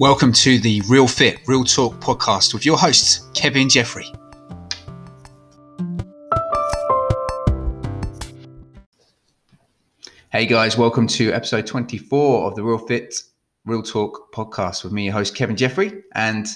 Welcome 0.00 0.32
to 0.34 0.60
the 0.60 0.80
Real 0.88 1.08
Fit, 1.08 1.40
Real 1.48 1.64
Talk 1.64 1.94
podcast 1.94 2.54
with 2.54 2.64
your 2.64 2.78
hosts, 2.78 3.28
Kevin 3.34 3.68
Jeffrey. 3.68 4.06
Hey 10.30 10.46
guys, 10.46 10.78
welcome 10.78 11.08
to 11.08 11.32
episode 11.32 11.66
24 11.66 12.46
of 12.46 12.54
the 12.54 12.62
Real 12.62 12.78
Fit, 12.78 13.12
Real 13.64 13.82
Talk 13.82 14.32
podcast 14.32 14.84
with 14.84 14.92
me, 14.92 15.06
your 15.06 15.14
host, 15.14 15.34
Kevin 15.34 15.56
Jeffrey. 15.56 16.04
And 16.14 16.46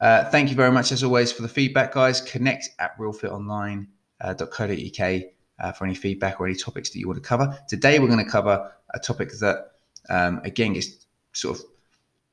uh, 0.00 0.28
thank 0.30 0.50
you 0.50 0.56
very 0.56 0.72
much, 0.72 0.90
as 0.90 1.04
always, 1.04 1.30
for 1.30 1.42
the 1.42 1.48
feedback, 1.48 1.92
guys. 1.92 2.20
Connect 2.20 2.68
at 2.80 2.98
realfitonline.co.uk 2.98 5.00
uh, 5.00 5.64
uh, 5.64 5.72
for 5.72 5.84
any 5.84 5.94
feedback 5.94 6.40
or 6.40 6.48
any 6.48 6.56
topics 6.56 6.90
that 6.90 6.98
you 6.98 7.06
want 7.06 7.22
to 7.22 7.28
cover. 7.28 7.56
Today, 7.68 8.00
we're 8.00 8.08
going 8.08 8.24
to 8.24 8.28
cover 8.28 8.72
a 8.92 8.98
topic 8.98 9.30
that, 9.38 9.70
um, 10.10 10.40
again, 10.42 10.74
is 10.74 11.06
sort 11.32 11.60
of 11.60 11.64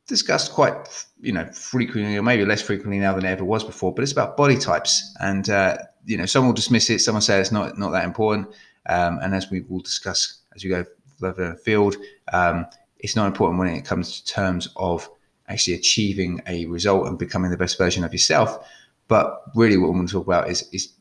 discussed 0.07 0.51
quite 0.51 0.75
you 1.21 1.31
know 1.31 1.45
frequently 1.53 2.17
or 2.17 2.23
maybe 2.23 2.45
less 2.45 2.61
frequently 2.61 2.99
now 2.99 3.13
than 3.13 3.25
it 3.25 3.29
ever 3.29 3.45
was 3.45 3.63
before 3.63 3.93
but 3.93 4.01
it's 4.01 4.11
about 4.11 4.37
body 4.37 4.57
types. 4.57 5.15
And 5.19 5.49
uh, 5.49 5.77
you 6.05 6.17
know 6.17 6.25
some 6.25 6.45
will 6.45 6.53
dismiss 6.53 6.89
it 6.89 6.99
some 6.99 7.15
will 7.15 7.21
say 7.21 7.39
it's 7.39 7.51
not 7.51 7.77
not 7.77 7.91
that 7.91 8.05
important. 8.05 8.47
Um, 8.87 9.19
and 9.21 9.33
as 9.33 9.49
we 9.49 9.61
will 9.61 9.79
discuss 9.79 10.39
as 10.55 10.63
we 10.63 10.69
go 10.69 10.85
further 11.19 11.45
in 11.45 11.49
the 11.51 11.57
field 11.57 11.95
um, 12.33 12.65
it's 12.99 13.15
not 13.15 13.27
important 13.27 13.59
when 13.59 13.69
it 13.69 13.85
comes 13.85 14.21
to 14.21 14.33
terms 14.33 14.69
of 14.75 15.09
actually 15.49 15.75
achieving 15.75 16.41
a 16.47 16.65
result 16.65 17.07
and 17.07 17.19
becoming 17.19 17.51
the 17.51 17.57
best 17.57 17.77
version 17.77 18.03
of 18.03 18.13
yourself. 18.13 18.67
But 19.07 19.43
really 19.55 19.77
what 19.77 19.89
we 19.89 19.97
want 19.97 20.09
to 20.09 20.13
talk 20.13 20.25
about 20.25 20.49
is 20.49 20.67
is 20.71 20.93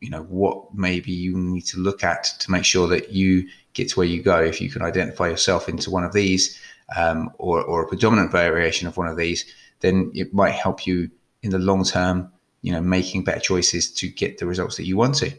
you 0.00 0.10
know 0.10 0.22
what 0.24 0.74
maybe 0.74 1.12
you 1.12 1.36
need 1.36 1.62
to 1.62 1.78
look 1.78 2.04
at 2.04 2.24
to 2.40 2.50
make 2.50 2.64
sure 2.64 2.86
that 2.88 3.12
you 3.12 3.48
get 3.72 3.88
to 3.90 3.98
where 3.98 4.06
you 4.06 4.22
go 4.22 4.42
if 4.42 4.60
you 4.60 4.70
can 4.70 4.82
identify 4.82 5.28
yourself 5.28 5.68
into 5.68 5.90
one 5.90 6.04
of 6.04 6.12
these 6.12 6.60
um, 6.94 7.30
or, 7.38 7.62
or 7.62 7.82
a 7.82 7.88
predominant 7.88 8.30
variation 8.30 8.86
of 8.86 8.96
one 8.96 9.08
of 9.08 9.16
these, 9.16 9.44
then 9.80 10.10
it 10.14 10.32
might 10.32 10.52
help 10.52 10.86
you 10.86 11.10
in 11.42 11.50
the 11.50 11.58
long 11.58 11.84
term, 11.84 12.30
you 12.62 12.72
know, 12.72 12.80
making 12.80 13.24
better 13.24 13.40
choices 13.40 13.90
to 13.92 14.08
get 14.08 14.38
the 14.38 14.46
results 14.46 14.76
that 14.76 14.86
you 14.86 14.96
want 14.96 15.14
to. 15.16 15.32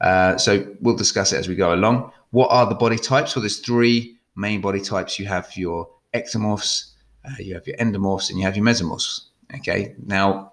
Uh, 0.00 0.36
so 0.36 0.66
we'll 0.80 0.96
discuss 0.96 1.32
it 1.32 1.38
as 1.38 1.48
we 1.48 1.54
go 1.54 1.74
along. 1.74 2.12
What 2.30 2.48
are 2.48 2.66
the 2.66 2.74
body 2.74 2.98
types? 2.98 3.34
Well, 3.34 3.42
there's 3.42 3.60
three 3.60 4.18
main 4.36 4.60
body 4.60 4.80
types. 4.80 5.18
You 5.18 5.26
have 5.26 5.56
your 5.56 5.88
ectomorphs, 6.12 6.92
uh, 7.24 7.34
you 7.38 7.54
have 7.54 7.66
your 7.66 7.76
endomorphs, 7.76 8.30
and 8.30 8.38
you 8.38 8.44
have 8.44 8.56
your 8.56 8.66
mesomorphs. 8.66 9.20
Okay. 9.54 9.94
Now, 10.04 10.52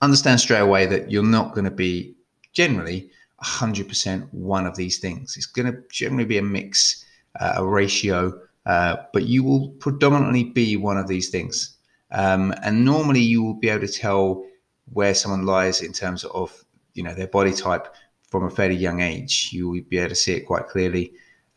understand 0.00 0.40
straight 0.40 0.60
away 0.60 0.86
that 0.86 1.10
you're 1.10 1.22
not 1.22 1.54
going 1.54 1.64
to 1.64 1.70
be 1.70 2.14
generally 2.52 3.10
100% 3.42 4.32
one 4.32 4.66
of 4.66 4.76
these 4.76 4.98
things. 4.98 5.36
It's 5.36 5.46
going 5.46 5.72
to 5.72 5.82
generally 5.90 6.24
be 6.24 6.38
a 6.38 6.42
mix, 6.42 7.04
uh, 7.40 7.54
a 7.56 7.66
ratio 7.66 8.38
uh, 8.68 8.96
but 9.14 9.24
you 9.26 9.42
will 9.42 9.70
predominantly 9.80 10.44
be 10.44 10.76
one 10.76 10.98
of 10.98 11.08
these 11.08 11.30
things. 11.30 11.76
Um, 12.10 12.54
and 12.62 12.84
normally 12.84 13.20
you 13.20 13.42
will 13.42 13.54
be 13.54 13.70
able 13.70 13.86
to 13.86 13.92
tell 13.92 14.44
where 14.92 15.14
someone 15.14 15.46
lies 15.46 15.80
in 15.80 15.92
terms 15.92 16.24
of 16.24 16.64
you 16.94 17.02
know 17.02 17.14
their 17.14 17.26
body 17.26 17.52
type 17.52 17.94
from 18.28 18.44
a 18.44 18.50
fairly 18.50 18.76
young 18.76 19.00
age. 19.00 19.50
You 19.52 19.68
will 19.70 19.80
be 19.88 19.98
able 19.98 20.10
to 20.10 20.14
see 20.14 20.34
it 20.34 20.46
quite 20.46 20.68
clearly, 20.68 21.12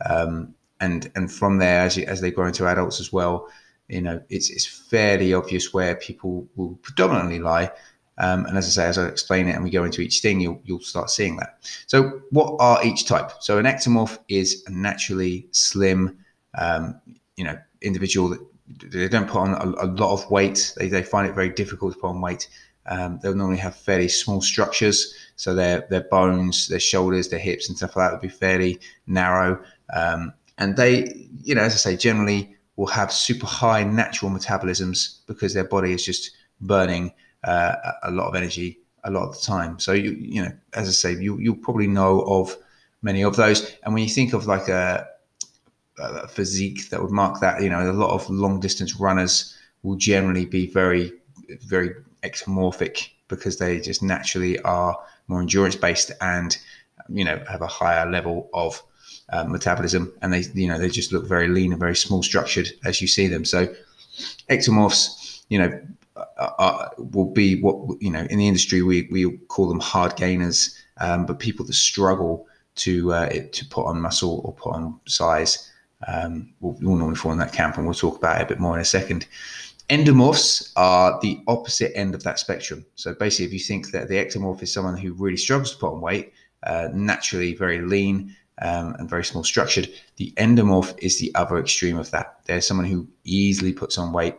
um, 0.10 0.56
and 0.80 1.12
and 1.16 1.32
from 1.32 1.58
there 1.58 1.82
as 1.82 1.98
you, 1.98 2.06
as 2.06 2.22
they 2.22 2.32
grow 2.32 2.48
into 2.48 2.66
adults 2.66 3.00
as 3.00 3.12
well, 3.12 3.48
you 3.90 4.02
know 4.02 4.22
it's 4.30 4.50
it's 4.50 4.66
fairly 4.66 5.34
obvious 5.34 5.74
where 5.74 5.96
people 5.96 6.48
will 6.56 6.76
predominantly 6.82 7.40
lie. 7.40 7.72
Um, 8.18 8.46
and 8.46 8.58
as 8.58 8.68
I 8.68 8.84
say, 8.84 8.88
as 8.88 8.98
I 8.98 9.08
explain 9.08 9.48
it 9.48 9.56
and 9.56 9.64
we 9.64 9.70
go 9.70 9.84
into 9.84 10.02
each 10.02 10.20
thing, 10.20 10.40
you'll 10.40 10.62
you'll 10.64 10.80
start 10.80 11.10
seeing 11.10 11.38
that. 11.38 11.58
So 11.88 12.22
what 12.30 12.56
are 12.60 12.86
each 12.86 13.06
type? 13.06 13.32
So 13.42 13.58
an 13.58 13.66
ectomorph 13.66 14.18
is 14.28 14.64
a 14.68 14.72
naturally 14.72 15.48
slim 15.52 16.21
um, 16.56 17.00
you 17.36 17.44
know, 17.44 17.58
individual 17.82 18.30
that 18.30 18.40
they 18.92 19.08
don't 19.08 19.28
put 19.28 19.40
on 19.40 19.54
a, 19.54 19.86
a, 19.86 19.88
lot 19.88 20.14
of 20.14 20.30
weight. 20.32 20.74
They, 20.78 20.88
they 20.88 21.04
find 21.04 21.28
it 21.28 21.34
very 21.34 21.50
difficult 21.50 21.94
to 21.94 22.00
put 22.00 22.08
on 22.08 22.22
weight. 22.22 22.48
Um, 22.86 23.20
they'll 23.22 23.36
normally 23.36 23.60
have 23.60 23.76
fairly 23.76 24.08
small 24.08 24.42
structures, 24.42 25.14
so 25.36 25.54
their 25.54 25.86
their 25.90 26.02
bones, 26.02 26.68
their 26.68 26.80
shoulders, 26.80 27.30
their 27.30 27.40
hips, 27.40 27.70
and 27.70 27.78
stuff 27.78 27.96
like 27.96 28.08
that 28.08 28.14
would 28.14 28.22
be 28.22 28.28
fairly 28.28 28.80
narrow. 29.08 29.64
Um, 29.94 30.34
and 30.58 30.76
they, 30.76 31.28
you 31.44 31.54
know, 31.54 31.62
as 31.62 31.74
I 31.74 31.78
say, 31.78 31.98
generally 31.98 32.56
will 32.76 32.88
have 32.88 33.12
super 33.12 33.46
high 33.46 33.84
natural 33.84 34.32
metabolisms 34.32 35.20
because 35.28 35.54
their 35.54 35.64
body 35.64 35.94
is 35.94 36.04
just 36.04 36.32
burning 36.60 37.14
uh, 37.44 37.76
a 38.04 38.12
lot 38.12 38.28
of 38.28 38.36
energy 38.36 38.80
a 39.04 39.12
lot 39.12 39.28
of 39.28 39.36
the 39.36 39.46
time. 39.46 39.80
So 39.80 39.94
you 39.94 40.12
you 40.12 40.42
know, 40.44 40.52
as 40.74 40.88
I 40.88 40.92
say, 40.92 41.22
you 41.22 41.38
you'll 41.40 41.56
probably 41.56 41.88
know 41.88 42.22
of 42.22 42.56
many 43.02 43.24
of 43.24 43.36
those. 43.36 43.76
And 43.84 43.94
when 43.94 44.04
you 44.04 44.10
think 44.10 44.34
of 44.34 44.46
like 44.46 44.68
a 44.68 45.08
uh, 46.02 46.28
physique 46.28 46.90
that 46.90 47.02
would 47.02 47.12
mark 47.12 47.40
that. 47.42 47.62
You 47.62 47.70
know, 47.70 47.90
a 47.90 47.94
lot 47.94 48.12
of 48.12 48.30
long 48.30 48.60
distance 48.60 49.00
runners 49.00 49.56
will 49.84 49.96
generally 49.96 50.46
be 50.46 50.68
very, 50.68 51.14
very 51.62 51.92
ectomorphic 52.24 53.10
because 53.28 53.58
they 53.58 53.80
just 53.80 54.04
naturally 54.04 54.60
are 54.60 54.98
more 55.28 55.42
endurance 55.42 55.76
based 55.76 56.12
and 56.22 56.58
you 57.10 57.26
know 57.26 57.42
have 57.50 57.62
a 57.62 57.68
higher 57.68 58.10
level 58.10 58.50
of 58.54 58.84
uh, 59.30 59.44
metabolism 59.46 60.14
and 60.22 60.34
they 60.34 60.44
you 60.54 60.68
know 60.68 60.78
they 60.78 60.90
just 60.90 61.12
look 61.12 61.26
very 61.26 61.48
lean 61.48 61.72
and 61.72 61.80
very 61.80 61.96
small 61.96 62.22
structured 62.22 62.70
as 62.86 63.02
you 63.02 63.08
see 63.08 63.28
them 63.28 63.46
so 63.46 63.74
ectomorphs 64.50 65.44
you 65.50 65.58
know 65.58 65.82
are, 66.38 66.56
are, 66.60 66.92
will 66.98 67.32
be 67.32 67.60
what 67.62 67.76
you 68.02 68.12
know 68.12 68.28
in 68.30 68.38
the 68.38 68.48
industry 68.48 68.82
we, 68.82 69.08
we 69.10 69.38
call 69.48 69.68
them 69.68 69.80
hard 69.80 70.16
gainers 70.16 70.78
um, 71.00 71.26
but 71.26 71.40
people 71.40 71.66
that 71.66 71.74
struggle 71.74 72.46
to 72.76 73.12
uh, 73.14 73.30
to 73.52 73.66
put 73.66 73.86
on 73.86 74.02
muscle 74.02 74.42
or 74.44 74.54
put 74.54 74.74
on 74.74 75.00
size 75.08 75.72
um, 76.08 76.54
will, 76.60 76.74
will 76.82 76.96
normally 76.96 77.16
fall 77.16 77.32
in 77.32 77.38
that 77.40 77.54
camp, 77.54 77.78
and 77.78 77.86
we'll 77.86 77.94
talk 77.94 78.18
about 78.18 78.40
it 78.40 78.44
a 78.44 78.48
bit 78.48 78.60
more 78.60 78.76
in 78.76 78.82
a 78.82 78.86
second. 78.86 79.28
Endomorphs 79.90 80.72
are 80.78 81.20
the 81.22 81.42
opposite 81.48 81.92
end 81.96 82.16
of 82.16 82.24
that 82.24 82.40
spectrum. 82.40 82.86
So 82.96 83.14
basically, 83.14 83.46
if 83.46 83.54
you 83.54 83.60
think 83.60 83.92
that 83.92 84.08
the 84.08 84.16
ectomorph 84.16 84.64
is 84.64 84.72
someone 84.72 84.96
who 84.96 85.14
really 85.14 85.38
struggles 85.38 85.72
to 85.72 85.78
put 85.78 85.92
on 85.92 86.02
weight, 86.02 86.32
uh, 86.64 86.90
naturally 86.94 87.56
very 87.56 87.82
lean 87.82 88.36
um, 88.62 88.96
and 89.00 89.10
very 89.10 89.26
small 89.26 89.44
structured, 89.44 89.90
the 90.16 90.32
endomorph 90.38 90.98
is 91.00 91.20
the 91.20 91.34
other 91.36 91.58
extreme 91.58 91.98
of 91.98 92.10
that. 92.12 92.40
There's 92.46 92.66
someone 92.66 92.86
who 92.86 93.08
easily 93.26 93.74
puts 93.74 93.98
on 93.98 94.14
weight. 94.14 94.36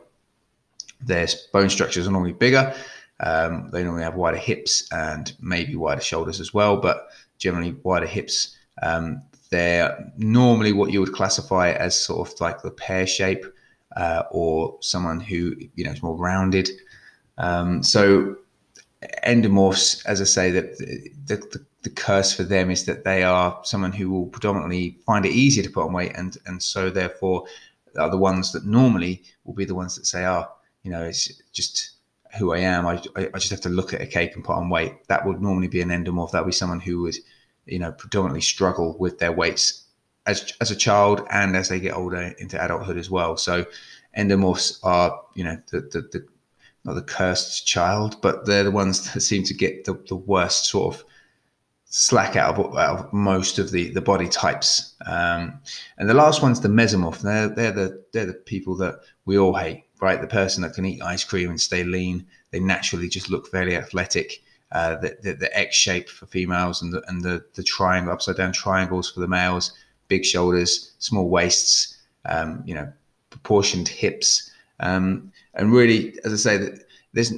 Their 1.03 1.27
bone 1.53 1.69
structures 1.69 2.07
are 2.07 2.13
normally 2.13 2.33
bigger. 2.33 2.75
Um, 3.21 3.69
they 3.73 3.85
normally 3.85 4.05
have 4.05 4.15
wider 4.15 4.39
hips 4.39 4.89
and 4.91 5.33
maybe 5.41 5.77
wider 5.77 6.01
shoulders 6.01 6.41
as 6.41 6.55
well, 6.55 6.79
but 6.79 7.09
generally 7.39 7.73
wider 7.83 8.07
hips. 8.07 8.57
Um, 8.83 9.23
they're 9.53 10.13
normally 10.17 10.73
what 10.73 10.91
you 10.91 10.99
would 11.01 11.13
classify 11.13 11.71
as 11.71 11.95
sort 11.95 12.29
of 12.29 12.41
like 12.41 12.63
the 12.63 12.71
pear 12.71 13.07
shape 13.07 13.45
uh, 13.97 14.25
or 14.31 14.77
someone 14.81 15.21
who 15.21 15.55
you 15.77 15.85
know 15.85 15.93
is 15.93 16.03
more 16.03 16.17
rounded. 16.17 16.69
Um, 17.39 17.83
so 17.83 18.37
endomorphs, 19.27 20.05
as 20.07 20.21
I 20.21 20.25
say, 20.25 20.51
that 20.51 20.79
the, 20.79 21.37
the, 21.37 21.67
the, 21.83 21.91
curse 21.91 22.33
for 22.33 22.45
them 22.45 22.71
is 22.71 22.85
that 22.87 23.05
they 23.05 23.23
are 23.25 23.61
someone 23.65 23.93
who 23.93 24.11
will 24.11 24.27
predominantly 24.27 24.99
find 25.05 25.27
it 25.27 25.33
easier 25.33 25.63
to 25.63 25.71
put 25.71 25.85
on 25.85 25.93
weight, 25.93 26.13
and 26.15 26.37
and 26.47 26.63
so 26.63 26.91
therefore 26.91 27.45
are 27.99 28.11
the 28.11 28.19
ones 28.19 28.53
that 28.53 28.65
normally 28.65 29.23
will 29.45 29.55
be 29.55 29.67
the 29.67 29.75
ones 29.75 29.97
that 29.97 30.07
say, 30.07 30.25
"Oh, 30.25 30.47
you 30.83 30.91
know, 30.91 31.05
it's 31.05 31.31
just." 31.53 31.91
Who 32.39 32.55
I 32.55 32.61
am, 32.61 32.87
I, 32.87 32.93
I 33.15 33.39
just 33.39 33.51
have 33.51 33.61
to 33.61 33.69
look 33.69 33.93
at 33.93 34.01
a 34.01 34.07
cake 34.07 34.35
and 34.35 34.43
put 34.43 34.57
on 34.57 34.71
weight. 34.71 35.07
That 35.09 35.27
would 35.27 35.43
normally 35.43 35.69
be 35.69 35.83
an 35.83 35.91
endomorph. 35.91 36.31
That 36.31 36.41
would 36.41 36.49
be 36.49 36.53
someone 36.53 36.81
who 36.81 37.03
would 37.03 37.17
you 37.67 37.79
know, 37.79 37.93
predominantly 37.93 38.41
struggle 38.41 38.97
with 38.99 39.19
their 39.19 39.33
weights 39.33 39.85
as 40.27 40.53
as 40.61 40.71
a 40.71 40.77
child 40.77 41.27
and 41.31 41.57
as 41.57 41.69
they 41.69 41.81
get 41.81 41.95
older 41.95 42.35
into 42.39 42.63
adulthood 42.63 42.99
as 42.99 43.11
well. 43.11 43.37
So 43.37 43.67
endomorphs 44.17 44.79
are, 44.83 45.21
you 45.35 45.45
know, 45.45 45.61
the 45.71 45.81
the, 45.81 46.03
the 46.13 46.27
not 46.85 46.95
the 46.95 47.03
cursed 47.03 47.67
child, 47.67 48.21
but 48.21 48.47
they're 48.47 48.65
the 48.65 48.71
ones 48.71 49.13
that 49.15 49.21
seem 49.21 49.45
to 49.45 49.55
get 49.55 49.85
the, 49.85 49.95
the 50.09 50.17
worst 50.17 50.67
sort 50.67 50.95
of 50.95 51.05
slack 51.85 52.37
out 52.37 52.59
of, 52.59 52.77
out 52.77 52.99
of 52.99 53.13
most 53.13 53.59
of 53.59 53.71
the, 53.71 53.91
the 53.91 54.01
body 54.01 54.29
types. 54.29 54.95
Um, 55.05 55.61
and 55.99 56.09
the 56.09 56.15
last 56.15 56.43
one's 56.43 56.61
the 56.61 56.69
mesomorph. 56.69 57.19
They're, 57.19 57.49
they're 57.49 57.73
the 57.73 58.05
they're 58.13 58.27
the 58.27 58.35
people 58.35 58.77
that 58.79 59.01
we 59.25 59.39
all 59.39 59.55
hate, 59.55 59.85
right? 60.01 60.21
The 60.21 60.27
person 60.27 60.63
that 60.63 60.75
can 60.75 60.87
eat 60.87 61.03
ice 61.03 61.25
cream 61.25 61.51
and 61.51 61.61
stay 61.61 61.85
lean. 61.85 62.27
They 62.51 62.61
naturally 62.61 63.09
just 63.09 63.31
look 63.31 63.47
fairly 63.49 63.77
athletic 63.77 64.42
uh, 64.73 64.97
the, 64.97 65.17
the, 65.23 65.33
the, 65.35 65.59
X 65.59 65.77
shape 65.77 66.09
for 66.09 66.27
females 66.27 66.81
and 66.81 66.93
the, 66.93 67.03
and 67.07 67.23
the, 67.23 67.45
the 67.55 67.63
triangle, 67.63 68.13
upside 68.13 68.37
down 68.37 68.53
triangles 68.53 69.11
for 69.11 69.21
the 69.21 69.29
males, 69.29 69.73
big 70.09 70.25
shoulders, 70.25 70.93
small 70.99 71.29
waists, 71.29 71.99
um, 72.25 72.63
you 72.67 72.75
know, 72.75 72.91
proportioned 73.29 73.87
hips. 73.87 74.51
Um, 74.81 75.31
and 75.55 75.73
really, 75.73 76.19
as 76.25 76.33
I 76.33 76.37
say, 76.37 76.57
that 76.57 76.85
there's, 77.13 77.35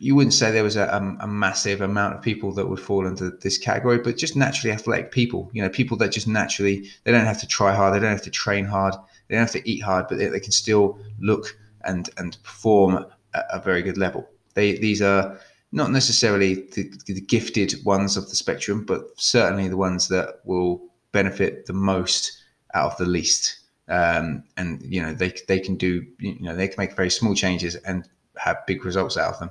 you 0.00 0.14
wouldn't 0.16 0.34
say 0.34 0.50
there 0.50 0.64
was 0.64 0.76
a, 0.76 0.86
a, 0.86 1.24
a, 1.24 1.26
massive 1.28 1.80
amount 1.80 2.14
of 2.14 2.22
people 2.22 2.52
that 2.52 2.68
would 2.68 2.80
fall 2.80 3.06
into 3.06 3.30
this 3.30 3.58
category, 3.58 3.98
but 3.98 4.16
just 4.16 4.36
naturally 4.36 4.72
athletic 4.72 5.12
people, 5.12 5.50
you 5.52 5.62
know, 5.62 5.68
people 5.68 5.96
that 5.98 6.10
just 6.10 6.28
naturally, 6.28 6.88
they 7.04 7.12
don't 7.12 7.24
have 7.24 7.40
to 7.40 7.46
try 7.46 7.74
hard, 7.74 7.94
they 7.94 8.00
don't 8.00 8.10
have 8.10 8.22
to 8.22 8.30
train 8.30 8.64
hard, 8.64 8.94
they 9.28 9.34
don't 9.34 9.42
have 9.42 9.52
to 9.52 9.68
eat 9.68 9.80
hard, 9.80 10.06
but 10.08 10.18
they, 10.18 10.26
they 10.26 10.40
can 10.40 10.52
still 10.52 10.98
look 11.20 11.56
and, 11.84 12.10
and 12.16 12.36
perform 12.42 13.06
at 13.34 13.46
a 13.52 13.60
very 13.60 13.82
good 13.82 13.96
level. 13.96 14.28
They, 14.54 14.76
these 14.78 15.02
are, 15.02 15.38
not 15.70 15.90
necessarily 15.90 16.54
the, 16.54 16.90
the, 17.06 17.20
gifted 17.20 17.74
ones 17.84 18.16
of 18.16 18.28
the 18.28 18.36
spectrum, 18.36 18.84
but 18.86 19.02
certainly 19.16 19.68
the 19.68 19.76
ones 19.76 20.08
that 20.08 20.40
will 20.44 20.82
benefit 21.12 21.66
the 21.66 21.72
most 21.72 22.32
out 22.74 22.92
of 22.92 22.98
the 22.98 23.04
least. 23.04 23.58
um, 23.88 24.44
and 24.56 24.82
you 24.82 25.00
know 25.00 25.12
they 25.14 25.32
they 25.46 25.58
can 25.58 25.76
do 25.76 26.04
you 26.18 26.40
know 26.40 26.54
they 26.54 26.68
can 26.68 26.76
make 26.78 26.94
very 26.94 27.10
small 27.10 27.34
changes 27.34 27.74
and 27.74 28.08
have 28.36 28.58
big 28.66 28.84
results 28.84 29.16
out 29.16 29.34
of 29.34 29.38
them. 29.40 29.50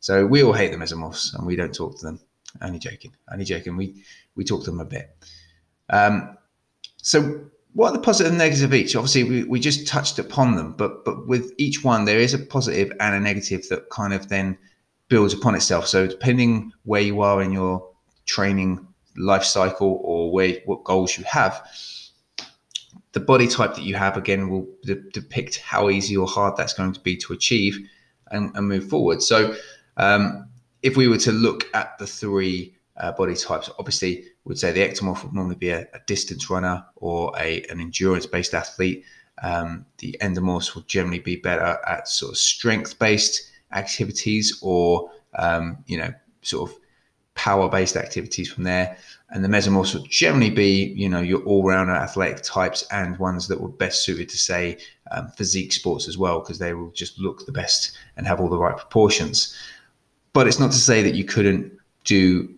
So 0.00 0.26
we 0.26 0.42
all 0.42 0.52
hate 0.52 0.72
the 0.72 0.78
mesomorphs 0.78 1.34
and 1.34 1.46
we 1.46 1.56
don't 1.56 1.74
talk 1.74 1.98
to 1.98 2.06
them. 2.06 2.20
Only 2.60 2.78
joking, 2.78 3.14
only 3.32 3.44
joking. 3.44 3.76
We 3.76 4.02
we 4.36 4.44
talk 4.44 4.64
to 4.64 4.70
them 4.70 4.80
a 4.80 4.84
bit. 4.84 5.16
Um, 5.90 6.36
so 6.96 7.46
what 7.74 7.90
are 7.90 7.92
the 7.92 8.00
positive 8.00 8.32
and 8.32 8.38
negative 8.38 8.70
of 8.70 8.74
each? 8.74 8.94
Obviously, 8.94 9.24
we, 9.24 9.44
we 9.44 9.58
just 9.58 9.86
touched 9.86 10.18
upon 10.18 10.56
them, 10.56 10.74
but 10.74 11.04
but 11.04 11.26
with 11.26 11.52
each 11.56 11.82
one, 11.82 12.04
there 12.04 12.20
is 12.20 12.34
a 12.34 12.38
positive 12.38 12.92
and 13.00 13.14
a 13.14 13.20
negative 13.20 13.68
that 13.68 13.90
kind 13.90 14.12
of 14.12 14.28
then 14.28 14.58
builds 15.12 15.34
upon 15.34 15.54
itself. 15.54 15.86
So 15.86 16.06
depending 16.06 16.72
where 16.84 17.02
you 17.02 17.20
are 17.20 17.42
in 17.42 17.52
your 17.52 17.86
training 18.24 18.88
life 19.18 19.44
cycle 19.44 20.00
or 20.02 20.32
where 20.32 20.54
what 20.64 20.84
goals 20.84 21.18
you 21.18 21.24
have, 21.24 21.62
the 23.12 23.20
body 23.20 23.46
type 23.46 23.74
that 23.74 23.82
you 23.82 23.94
have 23.94 24.16
again 24.16 24.48
will 24.48 24.66
de- 24.84 25.10
depict 25.10 25.58
how 25.58 25.90
easy 25.90 26.16
or 26.16 26.26
hard 26.26 26.56
that's 26.56 26.72
going 26.72 26.94
to 26.94 27.00
be 27.00 27.14
to 27.18 27.34
achieve 27.34 27.78
and, 28.30 28.56
and 28.56 28.66
move 28.66 28.88
forward. 28.88 29.22
So 29.22 29.54
um, 29.98 30.48
if 30.82 30.96
we 30.96 31.08
were 31.08 31.18
to 31.18 31.32
look 31.32 31.68
at 31.74 31.98
the 31.98 32.06
three 32.06 32.74
uh, 32.96 33.12
body 33.12 33.34
types, 33.34 33.68
obviously 33.78 34.24
would 34.46 34.58
say 34.58 34.72
the 34.72 34.80
ectomorph 34.80 35.22
would 35.24 35.34
normally 35.34 35.56
be 35.56 35.68
a, 35.68 35.82
a 35.92 36.00
distance 36.06 36.48
runner 36.48 36.86
or 36.96 37.34
a, 37.38 37.64
an 37.64 37.80
endurance 37.80 38.24
based 38.24 38.54
athlete. 38.54 39.04
Um, 39.42 39.84
the 39.98 40.16
endomorphs 40.22 40.74
will 40.74 40.84
generally 40.84 41.18
be 41.18 41.36
better 41.36 41.78
at 41.86 42.08
sort 42.08 42.32
of 42.32 42.38
strength 42.38 42.98
based 42.98 43.51
activities 43.72 44.58
or, 44.62 45.10
um, 45.38 45.82
you 45.86 45.98
know, 45.98 46.12
sort 46.42 46.70
of 46.70 46.76
power 47.34 47.68
based 47.68 47.96
activities 47.96 48.52
from 48.52 48.64
there. 48.64 48.96
And 49.30 49.42
the 49.42 49.48
mesomorphs 49.48 49.94
will 49.94 50.06
generally 50.08 50.50
be, 50.50 50.92
you 50.94 51.08
know, 51.08 51.20
your 51.20 51.40
all 51.44 51.64
rounder 51.64 51.92
athletic 51.92 52.42
types 52.42 52.84
and 52.90 53.18
ones 53.18 53.48
that 53.48 53.60
were 53.60 53.68
best 53.68 54.04
suited 54.04 54.28
to, 54.28 54.36
say, 54.36 54.78
um, 55.10 55.28
physique 55.28 55.72
sports 55.72 56.06
as 56.06 56.18
well, 56.18 56.40
because 56.40 56.58
they 56.58 56.74
will 56.74 56.90
just 56.90 57.18
look 57.18 57.46
the 57.46 57.52
best 57.52 57.96
and 58.16 58.26
have 58.26 58.40
all 58.40 58.50
the 58.50 58.58
right 58.58 58.76
proportions. 58.76 59.56
But 60.34 60.46
it's 60.46 60.60
not 60.60 60.72
to 60.72 60.78
say 60.78 61.02
that 61.02 61.14
you 61.14 61.24
couldn't 61.24 61.72
do 62.04 62.52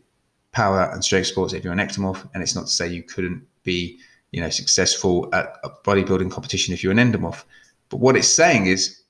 power 0.51 0.91
and 0.93 1.05
strength 1.05 1.29
sports 1.29 1.53
if 1.53 1.63
you're 1.63 1.73
an 1.73 1.79
ectomorph, 1.79 2.29
and 2.35 2.43
it's 2.43 2.57
not 2.57 2.67
to 2.67 2.73
say 2.73 2.89
you 2.89 3.03
couldn't 3.03 3.47
be, 3.63 3.99
you 4.33 4.41
know, 4.41 4.51
successful 4.51 5.29
at 5.33 5.57
a 5.63 5.71
bodybuilding 5.85 6.31
competition 6.31 6.75
if 6.75 6.83
you're 6.83 6.93
an 6.93 6.99
endomorph. 6.99 7.45
But 7.89 7.99
what 8.01 8.17
it's 8.17 8.29
saying 8.29 8.67
is, 8.67 9.03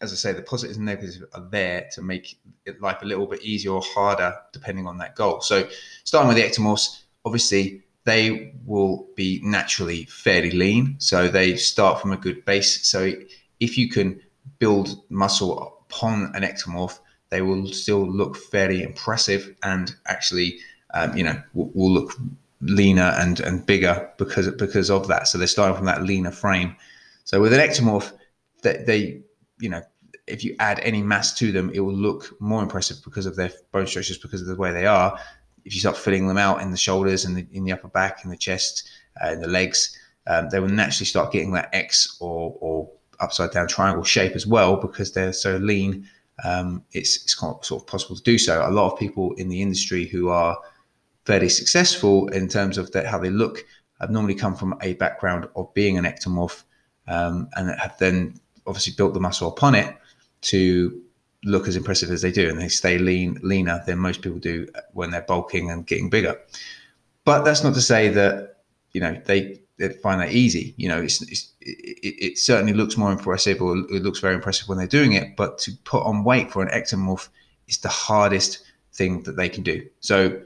as 0.00 0.12
I 0.12 0.16
say, 0.16 0.32
the 0.32 0.42
positives 0.42 0.76
and 0.76 0.86
negatives 0.86 1.22
are 1.32 1.48
there 1.50 1.88
to 1.92 2.02
make 2.02 2.38
life 2.80 3.02
a 3.02 3.06
little 3.06 3.26
bit 3.26 3.42
easier 3.42 3.72
or 3.72 3.82
harder 3.82 4.36
depending 4.52 4.86
on 4.86 4.98
that 4.98 5.16
goal. 5.16 5.40
So, 5.40 5.68
starting 6.04 6.28
with 6.28 6.36
the 6.36 6.42
ectomorphs, 6.42 7.02
obviously 7.24 7.82
they 8.04 8.54
will 8.64 9.08
be 9.16 9.40
naturally 9.42 10.04
fairly 10.04 10.50
lean, 10.50 10.96
so 10.98 11.28
they 11.28 11.56
start 11.56 12.00
from 12.00 12.12
a 12.12 12.16
good 12.16 12.44
base. 12.44 12.86
So, 12.86 13.12
if 13.60 13.78
you 13.78 13.88
can 13.88 14.20
build 14.58 15.02
muscle 15.08 15.80
upon 15.88 16.32
an 16.34 16.42
ectomorph, 16.42 16.98
they 17.30 17.42
will 17.42 17.66
still 17.68 18.06
look 18.06 18.36
fairly 18.36 18.82
impressive 18.82 19.54
and 19.62 19.94
actually, 20.06 20.58
um, 20.94 21.16
you 21.16 21.24
know, 21.24 21.40
will, 21.54 21.70
will, 21.74 21.90
look 21.90 22.12
leaner 22.60 23.14
and 23.18 23.40
and 23.40 23.66
bigger 23.66 24.10
because 24.18 24.48
because 24.52 24.90
of 24.90 25.08
that. 25.08 25.26
So 25.26 25.38
they're 25.38 25.46
starting 25.46 25.76
from 25.76 25.86
that 25.86 26.02
leaner 26.02 26.30
frame. 26.30 26.76
So 27.24 27.40
with 27.40 27.52
an 27.52 27.60
ectomorph, 27.60 28.12
they, 28.62 28.84
they 28.86 29.22
you 29.58 29.68
know, 29.68 29.82
if 30.26 30.44
you 30.44 30.56
add 30.58 30.80
any 30.80 31.02
mass 31.02 31.34
to 31.34 31.52
them, 31.52 31.70
it 31.72 31.80
will 31.80 31.94
look 31.94 32.34
more 32.40 32.62
impressive 32.62 32.98
because 33.04 33.26
of 33.26 33.36
their 33.36 33.50
bone 33.72 33.86
structures, 33.86 34.18
because 34.18 34.40
of 34.40 34.48
the 34.48 34.56
way 34.56 34.72
they 34.72 34.86
are. 34.86 35.18
If 35.64 35.74
you 35.74 35.80
start 35.80 35.96
filling 35.96 36.28
them 36.28 36.38
out 36.38 36.62
in 36.62 36.70
the 36.70 36.76
shoulders 36.76 37.24
and 37.24 37.36
the, 37.36 37.46
in 37.52 37.64
the 37.64 37.72
upper 37.72 37.88
back, 37.88 38.24
in 38.24 38.30
the 38.30 38.36
chest, 38.36 38.88
uh, 39.22 39.30
in 39.32 39.40
the 39.40 39.48
legs, 39.48 39.96
um, 40.26 40.48
they 40.50 40.60
will 40.60 40.68
naturally 40.68 41.06
start 41.06 41.32
getting 41.32 41.52
that 41.52 41.70
X 41.72 42.16
or, 42.20 42.56
or 42.60 42.90
upside 43.20 43.50
down 43.50 43.68
triangle 43.68 44.04
shape 44.04 44.32
as 44.32 44.46
well 44.46 44.76
because 44.76 45.12
they're 45.12 45.32
so 45.32 45.56
lean 45.56 46.08
um, 46.44 46.84
it's, 46.92 47.22
it's 47.22 47.36
sort 47.36 47.70
of 47.72 47.86
possible 47.86 48.16
to 48.16 48.22
do 48.22 48.38
so. 48.38 48.66
A 48.66 48.70
lot 48.70 48.92
of 48.92 48.98
people 48.98 49.32
in 49.34 49.48
the 49.48 49.62
industry 49.62 50.06
who 50.06 50.28
are 50.28 50.58
fairly 51.24 51.48
successful 51.48 52.28
in 52.28 52.48
terms 52.48 52.78
of 52.78 52.92
how 53.06 53.18
they 53.18 53.30
look 53.30 53.64
have 54.00 54.10
normally 54.10 54.34
come 54.34 54.54
from 54.54 54.76
a 54.82 54.94
background 54.94 55.48
of 55.56 55.72
being 55.74 55.96
an 55.96 56.04
ectomorph 56.04 56.64
um, 57.08 57.48
and 57.56 57.70
have 57.80 57.96
then 57.98 58.38
obviously 58.66 58.92
built 58.96 59.14
the 59.14 59.20
muscle 59.20 59.48
upon 59.48 59.74
it 59.74 59.96
to 60.42 61.02
look 61.44 61.68
as 61.68 61.76
impressive 61.76 62.10
as 62.10 62.22
they 62.22 62.32
do 62.32 62.48
and 62.48 62.60
they 62.60 62.68
stay 62.68 62.98
lean 62.98 63.38
leaner 63.42 63.82
than 63.86 63.98
most 63.98 64.22
people 64.22 64.38
do 64.38 64.66
when 64.92 65.10
they're 65.10 65.22
bulking 65.22 65.70
and 65.70 65.86
getting 65.86 66.10
bigger 66.10 66.40
but 67.24 67.44
that's 67.44 67.62
not 67.62 67.74
to 67.74 67.80
say 67.80 68.08
that 68.08 68.56
you 68.92 69.00
know 69.00 69.20
they 69.26 69.60
they 69.78 69.90
find 69.90 70.20
that 70.20 70.32
easy. 70.32 70.74
You 70.76 70.88
know, 70.88 71.02
it's, 71.02 71.22
it's 71.22 71.52
it, 71.60 71.98
it, 72.02 72.38
certainly 72.38 72.72
looks 72.72 72.96
more 72.96 73.12
impressive, 73.12 73.60
or 73.60 73.76
it 73.76 74.02
looks 74.02 74.20
very 74.20 74.34
impressive 74.34 74.68
when 74.68 74.78
they're 74.78 74.86
doing 74.86 75.12
it. 75.12 75.36
But 75.36 75.58
to 75.58 75.72
put 75.84 76.02
on 76.02 76.24
weight 76.24 76.50
for 76.50 76.62
an 76.62 76.68
ectomorph 76.68 77.28
is 77.68 77.78
the 77.78 77.88
hardest 77.88 78.64
thing 78.94 79.22
that 79.24 79.36
they 79.36 79.48
can 79.48 79.62
do. 79.62 79.86
So, 80.00 80.40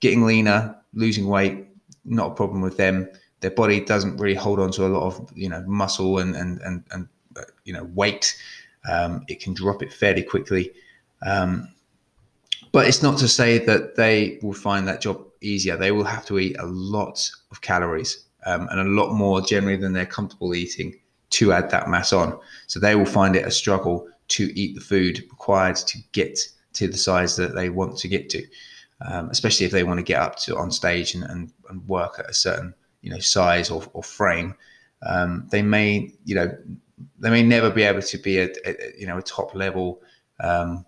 getting 0.00 0.24
leaner, 0.24 0.76
losing 0.94 1.26
weight, 1.26 1.66
not 2.04 2.32
a 2.32 2.34
problem 2.34 2.60
with 2.60 2.76
them. 2.76 3.08
Their 3.40 3.50
body 3.50 3.84
doesn't 3.84 4.16
really 4.18 4.36
hold 4.36 4.60
on 4.60 4.70
to 4.72 4.86
a 4.86 4.88
lot 4.88 5.06
of 5.06 5.32
you 5.34 5.48
know 5.48 5.62
muscle 5.66 6.18
and 6.18 6.36
and 6.36 6.60
and, 6.60 6.84
and 6.92 7.08
you 7.64 7.72
know 7.72 7.84
weight. 7.94 8.36
Um, 8.88 9.24
it 9.28 9.40
can 9.40 9.54
drop 9.54 9.82
it 9.82 9.92
fairly 9.92 10.22
quickly. 10.22 10.72
Um, 11.24 11.68
but 12.72 12.86
it's 12.86 13.02
not 13.02 13.18
to 13.18 13.28
say 13.28 13.58
that 13.58 13.96
they 13.96 14.38
will 14.42 14.52
find 14.52 14.86
that 14.86 15.00
job 15.00 15.24
easier. 15.40 15.76
They 15.76 15.92
will 15.92 16.04
have 16.04 16.26
to 16.26 16.38
eat 16.38 16.56
a 16.58 16.66
lot 16.66 17.30
of 17.50 17.60
calories 17.60 18.26
um, 18.44 18.68
and 18.70 18.80
a 18.80 18.84
lot 18.84 19.14
more 19.14 19.40
generally 19.40 19.76
than 19.76 19.92
they're 19.92 20.06
comfortable 20.06 20.54
eating 20.54 20.94
to 21.30 21.52
add 21.52 21.70
that 21.70 21.88
mass 21.88 22.12
on. 22.12 22.38
So 22.66 22.78
they 22.78 22.94
will 22.94 23.06
find 23.06 23.34
it 23.34 23.46
a 23.46 23.50
struggle 23.50 24.08
to 24.28 24.58
eat 24.58 24.74
the 24.74 24.80
food 24.80 25.24
required 25.30 25.76
to 25.76 25.98
get 26.12 26.38
to 26.74 26.88
the 26.88 26.96
size 26.96 27.36
that 27.36 27.54
they 27.54 27.70
want 27.70 27.96
to 27.98 28.08
get 28.08 28.28
to, 28.30 28.44
um, 29.08 29.30
especially 29.30 29.66
if 29.66 29.72
they 29.72 29.84
want 29.84 29.98
to 29.98 30.04
get 30.04 30.20
up 30.20 30.36
to 30.40 30.56
on 30.56 30.70
stage 30.70 31.14
and, 31.14 31.24
and, 31.24 31.52
and 31.68 31.86
work 31.88 32.18
at 32.18 32.30
a 32.30 32.34
certain 32.34 32.74
you 33.02 33.10
know 33.10 33.18
size 33.18 33.70
or, 33.70 33.82
or 33.92 34.02
frame. 34.02 34.54
Um, 35.02 35.46
they 35.50 35.62
may 35.62 36.12
you 36.24 36.34
know 36.34 36.56
they 37.18 37.30
may 37.30 37.42
never 37.42 37.70
be 37.70 37.82
able 37.82 38.02
to 38.02 38.18
be 38.18 38.38
a, 38.38 38.48
a 38.64 38.74
you 38.98 39.06
know 39.06 39.18
a 39.18 39.22
top 39.22 39.54
level 39.54 40.00
um, 40.40 40.84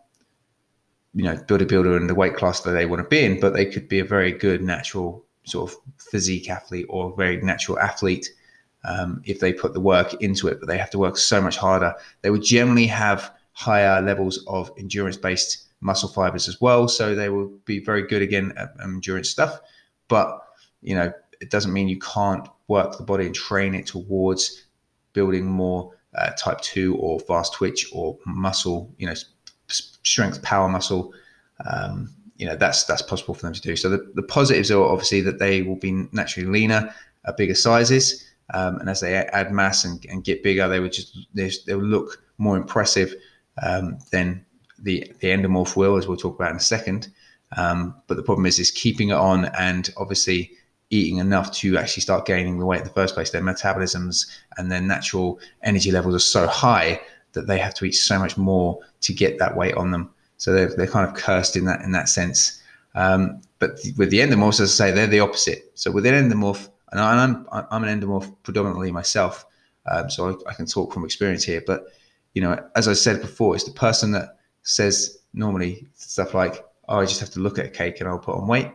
you 1.14 1.24
know 1.24 1.36
bodybuilder 1.36 1.96
in 1.96 2.06
the 2.06 2.14
weight 2.14 2.36
class 2.36 2.60
that 2.60 2.72
they 2.72 2.86
want 2.86 3.02
to 3.02 3.08
be 3.08 3.24
in, 3.24 3.40
but 3.40 3.52
they 3.54 3.66
could 3.66 3.88
be 3.88 3.98
a 3.98 4.04
very 4.04 4.32
good 4.32 4.62
natural 4.62 5.24
sort 5.44 5.70
of 5.70 5.78
physique 5.98 6.50
athlete 6.50 6.86
or 6.88 7.14
very 7.16 7.40
natural 7.40 7.78
athlete 7.78 8.30
um, 8.84 9.22
if 9.24 9.40
they 9.40 9.52
put 9.52 9.74
the 9.74 9.80
work 9.80 10.14
into 10.22 10.48
it, 10.48 10.60
but 10.60 10.68
they 10.68 10.78
have 10.78 10.90
to 10.90 10.98
work 10.98 11.16
so 11.16 11.40
much 11.40 11.56
harder. 11.56 11.94
They 12.22 12.30
would 12.30 12.42
generally 12.42 12.86
have 12.86 13.32
higher 13.52 14.00
levels 14.00 14.44
of 14.46 14.70
endurance 14.78 15.16
based 15.16 15.64
muscle 15.80 16.08
fibers 16.08 16.48
as 16.48 16.60
well. 16.60 16.88
So 16.88 17.14
they 17.14 17.28
will 17.28 17.48
be 17.64 17.80
very 17.80 18.06
good 18.06 18.22
again 18.22 18.52
at 18.56 18.74
endurance 18.82 19.30
stuff. 19.30 19.58
But, 20.08 20.40
you 20.80 20.94
know, 20.94 21.12
it 21.40 21.50
doesn't 21.50 21.72
mean 21.72 21.88
you 21.88 21.98
can't 21.98 22.48
work 22.68 22.96
the 22.96 23.04
body 23.04 23.26
and 23.26 23.34
train 23.34 23.74
it 23.74 23.86
towards 23.86 24.64
building 25.12 25.46
more 25.46 25.92
uh, 26.14 26.30
type 26.38 26.60
2 26.60 26.96
or 26.96 27.20
fast 27.20 27.54
twitch 27.54 27.86
or 27.92 28.18
muscle, 28.26 28.92
you 28.98 29.06
know, 29.06 29.14
strength 29.68 30.42
power 30.42 30.68
muscle 30.68 31.12
um, 31.66 32.10
you 32.36 32.46
know 32.46 32.56
that's 32.56 32.84
that's 32.84 33.02
possible 33.02 33.34
for 33.34 33.42
them 33.42 33.52
to 33.52 33.60
do. 33.60 33.76
So 33.76 33.90
the, 33.90 34.10
the 34.14 34.22
positives 34.22 34.70
are 34.70 34.82
obviously 34.82 35.20
that 35.22 35.38
they 35.38 35.62
will 35.62 35.76
be 35.76 36.06
naturally 36.12 36.48
leaner 36.48 36.94
at 37.26 37.36
bigger 37.36 37.54
sizes, 37.54 38.24
um, 38.54 38.76
and 38.78 38.88
as 38.88 39.00
they 39.00 39.14
add 39.14 39.52
mass 39.52 39.84
and, 39.84 40.04
and, 40.08 40.24
get 40.24 40.42
bigger, 40.42 40.68
they 40.68 40.80
would 40.80 40.92
just 40.92 41.18
they, 41.34 41.50
they 41.66 41.74
will 41.74 41.82
look 41.82 42.22
more 42.38 42.56
impressive 42.56 43.14
um, 43.62 43.98
than 44.12 44.44
the 44.78 45.12
the 45.18 45.28
endomorph 45.28 45.76
will, 45.76 45.96
as 45.96 46.06
we'll 46.06 46.16
talk 46.16 46.36
about 46.36 46.52
in 46.52 46.56
a 46.56 46.60
second. 46.60 47.08
Um, 47.56 47.94
but 48.06 48.16
the 48.16 48.22
problem 48.22 48.46
is 48.46 48.58
is 48.58 48.70
keeping 48.70 49.08
it 49.08 49.14
on 49.14 49.46
and 49.46 49.90
obviously 49.96 50.52
eating 50.90 51.18
enough 51.18 51.52
to 51.52 51.76
actually 51.76 52.00
start 52.02 52.26
gaining 52.26 52.58
the 52.58 52.66
weight 52.66 52.78
in 52.78 52.84
the 52.84 52.90
first 52.90 53.14
place. 53.14 53.30
Their 53.30 53.42
metabolisms 53.42 54.26
and 54.56 54.70
their 54.70 54.80
natural 54.80 55.38
energy 55.62 55.90
levels 55.90 56.14
are 56.14 56.18
so 56.18 56.46
high 56.46 57.00
that 57.32 57.46
they 57.46 57.58
have 57.58 57.74
to 57.74 57.84
eat 57.84 57.92
so 57.92 58.18
much 58.18 58.36
more 58.36 58.78
to 59.02 59.12
get 59.12 59.38
that 59.38 59.56
weight 59.56 59.74
on 59.74 59.90
them. 59.90 60.10
So 60.38 60.52
they're, 60.52 60.74
they're 60.74 60.86
kind 60.86 61.06
of 61.06 61.14
cursed 61.14 61.56
in 61.56 61.64
that 61.66 61.82
in 61.82 61.92
that 61.92 62.08
sense. 62.08 62.62
Um, 62.94 63.42
but 63.58 63.78
with 63.96 64.10
the 64.10 64.20
endomorphs, 64.20 64.60
as 64.60 64.80
I 64.80 64.86
say, 64.86 64.90
they're 64.92 65.06
the 65.06 65.20
opposite. 65.20 65.70
So 65.74 65.90
with 65.90 66.06
an 66.06 66.14
endomorph, 66.14 66.68
and 66.90 67.00
I'm 67.00 67.46
I'm 67.50 67.84
an 67.84 68.00
endomorph 68.00 68.34
predominantly 68.42 68.90
myself, 68.92 69.44
um, 69.86 70.08
so 70.08 70.30
I, 70.30 70.50
I, 70.50 70.54
can 70.54 70.66
talk 70.66 70.92
from 70.92 71.04
experience 71.04 71.44
here. 71.44 71.62
But 71.66 71.88
you 72.34 72.42
know, 72.42 72.58
as 72.76 72.88
I 72.88 72.94
said 72.94 73.20
before, 73.20 73.54
it's 73.54 73.64
the 73.64 73.72
person 73.72 74.12
that 74.12 74.38
says 74.62 75.18
normally 75.34 75.86
stuff 75.94 76.34
like, 76.34 76.64
"Oh, 76.88 77.00
I 77.00 77.04
just 77.04 77.20
have 77.20 77.30
to 77.30 77.40
look 77.40 77.58
at 77.58 77.66
a 77.66 77.70
cake 77.70 78.00
and 78.00 78.08
I'll 78.08 78.18
put 78.18 78.36
on 78.36 78.48
weight." 78.48 78.70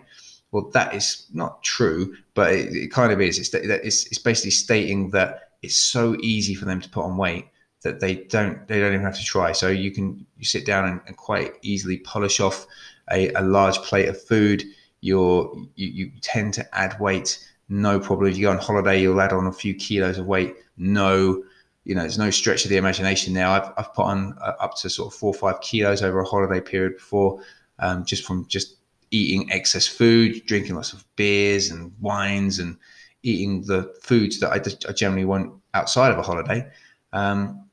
Well, 0.53 0.69
that 0.73 0.93
is 0.93 1.25
not 1.33 1.63
true, 1.63 2.15
but 2.35 2.53
it, 2.53 2.75
it 2.75 2.91
kind 2.91 3.11
of 3.11 3.19
is. 3.19 3.39
It's, 3.39 3.51
it's 3.55 4.05
it's 4.05 4.19
basically 4.19 4.51
stating 4.51 5.09
that 5.09 5.49
it's 5.63 5.75
so 5.75 6.15
easy 6.21 6.53
for 6.53 6.65
them 6.65 6.79
to 6.79 6.87
put 6.87 7.03
on 7.03 7.17
weight 7.17 7.47
that 7.81 7.99
they 7.99 8.15
don't 8.15 8.67
they 8.67 8.79
don't 8.79 8.93
even 8.93 9.03
have 9.03 9.17
to 9.17 9.25
try. 9.25 9.51
So 9.51 9.69
you 9.69 9.89
can 9.89 10.23
you 10.37 10.45
sit 10.45 10.63
down 10.63 10.87
and, 10.87 11.01
and 11.07 11.17
quite 11.17 11.53
easily 11.63 11.97
polish 11.97 12.39
off 12.39 12.67
a, 13.11 13.29
a, 13.33 13.41
large 13.41 13.77
plate 13.79 14.07
of 14.07 14.21
food. 14.21 14.63
You're, 15.01 15.51
you 15.75 15.87
you 15.87 16.11
tend 16.21 16.53
to 16.53 16.77
add 16.77 16.99
weight 16.99 17.39
no 17.67 17.99
problem. 17.99 18.29
If 18.29 18.37
you 18.37 18.43
go 18.43 18.51
on 18.51 18.59
holiday, 18.59 19.01
you'll 19.01 19.19
add 19.19 19.33
on 19.33 19.47
a 19.47 19.51
few 19.51 19.73
kilos 19.73 20.19
of 20.19 20.27
weight. 20.27 20.53
No, 20.77 21.43
you 21.83 21.95
know, 21.95 22.01
there's 22.01 22.19
no 22.19 22.29
stretch 22.29 22.63
of 22.63 22.69
the 22.69 22.77
imagination 22.77 23.33
now. 23.33 23.53
I've, 23.53 23.73
I've 23.75 23.93
put 23.95 24.05
on 24.05 24.37
uh, 24.39 24.53
up 24.59 24.75
to 24.77 24.89
sort 24.91 25.11
of 25.11 25.19
four 25.19 25.31
or 25.31 25.33
five 25.33 25.61
kilos 25.61 26.03
over 26.03 26.19
a 26.19 26.25
holiday 26.25 26.61
period 26.61 26.97
before, 26.97 27.41
um, 27.79 28.05
just 28.05 28.23
from 28.23 28.45
just 28.47 28.75
eating 29.13 29.51
excess 29.51 29.87
food, 29.87 30.43
drinking 30.47 30.75
lots 30.75 30.91
of 30.91 31.05
beers 31.15 31.69
and 31.69 31.93
wines, 32.01 32.57
and 32.57 32.75
eating 33.21 33.61
the 33.61 33.93
foods 34.01 34.39
that 34.39 34.51
I, 34.51 34.91
generally 34.91 35.23
want 35.23 35.53
outside 35.75 36.11
of 36.11 36.17
a 36.17 36.23
holiday. 36.23 36.67
Um, 37.13 37.63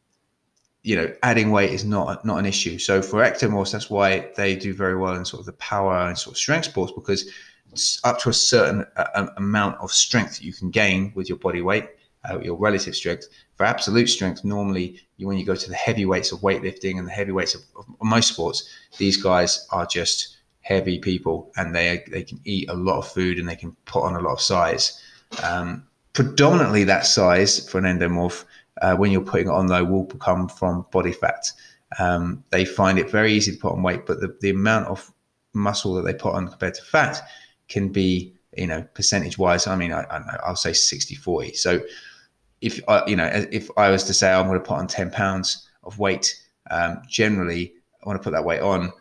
you 0.82 0.96
know, 0.96 1.12
adding 1.22 1.50
weight 1.50 1.70
is 1.70 1.84
not 1.84 2.24
not 2.24 2.38
an 2.38 2.46
issue. 2.46 2.78
So 2.78 3.02
for 3.02 3.22
ectomorphs, 3.22 3.72
that's 3.72 3.90
why 3.90 4.30
they 4.36 4.54
do 4.54 4.74
very 4.74 4.96
well 4.96 5.14
in 5.14 5.24
sort 5.24 5.40
of 5.40 5.46
the 5.46 5.52
power 5.54 5.96
and 6.06 6.16
sort 6.16 6.34
of 6.34 6.38
strength 6.38 6.66
sports 6.66 6.92
because 6.92 7.30
it's 7.72 8.00
up 8.04 8.18
to 8.20 8.28
a 8.28 8.34
certain 8.34 8.84
uh, 8.96 9.26
amount 9.36 9.78
of 9.80 9.92
strength 9.92 10.42
you 10.42 10.52
can 10.52 10.70
gain 10.70 11.12
with 11.14 11.28
your 11.28 11.38
body 11.38 11.62
weight, 11.62 11.88
uh, 12.28 12.38
your 12.40 12.56
relative 12.56 12.94
strength. 12.94 13.28
For 13.56 13.64
absolute 13.64 14.08
strength, 14.08 14.44
normally 14.44 15.00
you, 15.16 15.26
when 15.26 15.38
you 15.38 15.46
go 15.46 15.54
to 15.54 15.68
the 15.68 15.74
heavyweights 15.74 16.32
of 16.32 16.40
weightlifting 16.40 16.98
and 16.98 17.06
the 17.06 17.12
heavyweights 17.12 17.54
of, 17.54 17.62
of 17.78 17.86
most 18.02 18.28
sports, 18.28 18.68
these 18.98 19.22
guys 19.22 19.66
are 19.70 19.86
just 19.86 20.36
heavy 20.70 21.00
people 21.00 21.50
and 21.56 21.74
they 21.74 22.04
they 22.10 22.22
can 22.22 22.40
eat 22.44 22.70
a 22.70 22.74
lot 22.74 22.98
of 22.98 23.08
food 23.08 23.38
and 23.38 23.48
they 23.48 23.56
can 23.56 23.76
put 23.86 24.04
on 24.04 24.14
a 24.14 24.20
lot 24.20 24.34
of 24.34 24.40
size. 24.40 25.02
Um, 25.42 25.84
predominantly, 26.12 26.84
that 26.84 27.06
size 27.06 27.68
for 27.68 27.78
an 27.78 27.84
endomorph 27.84 28.44
uh, 28.80 28.94
when 28.94 29.10
you're 29.10 29.20
putting 29.32 29.48
it 29.48 29.52
on 29.52 29.66
though 29.66 29.84
will 29.84 30.06
come 30.06 30.48
from 30.48 30.86
body 30.92 31.12
fat. 31.12 31.50
Um, 31.98 32.44
they 32.50 32.64
find 32.64 33.00
it 33.00 33.10
very 33.10 33.32
easy 33.32 33.52
to 33.52 33.58
put 33.58 33.72
on 33.72 33.82
weight, 33.82 34.06
but 34.06 34.20
the, 34.20 34.36
the 34.40 34.50
amount 34.50 34.86
of 34.86 35.12
muscle 35.52 35.94
that 35.94 36.02
they 36.02 36.14
put 36.14 36.34
on 36.34 36.46
compared 36.46 36.74
to 36.74 36.82
fat 36.82 37.20
can 37.68 37.88
be, 37.88 38.32
you 38.56 38.68
know, 38.68 38.82
percentage 38.94 39.38
wise. 39.38 39.66
I 39.66 39.74
mean, 39.74 39.92
I, 39.92 40.02
I 40.02 40.48
will 40.48 40.54
say 40.54 40.72
60, 40.72 41.16
40. 41.16 41.54
So 41.54 41.80
if 42.60 42.80
I, 42.86 43.04
you 43.06 43.16
know, 43.16 43.28
if 43.50 43.68
I 43.76 43.90
was 43.90 44.04
to 44.04 44.14
say 44.14 44.32
I'm 44.32 44.46
going 44.46 44.60
to 44.60 44.64
put 44.64 44.78
on 44.78 44.86
10 44.86 45.10
pounds 45.10 45.68
of 45.82 45.98
weight, 45.98 46.40
um, 46.70 47.02
generally 47.08 47.74
I 48.04 48.08
want 48.08 48.20
to 48.20 48.22
put 48.22 48.34
that 48.34 48.44
weight 48.44 48.60
on. 48.60 48.92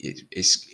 It, 0.00 0.22
it's, 0.30 0.66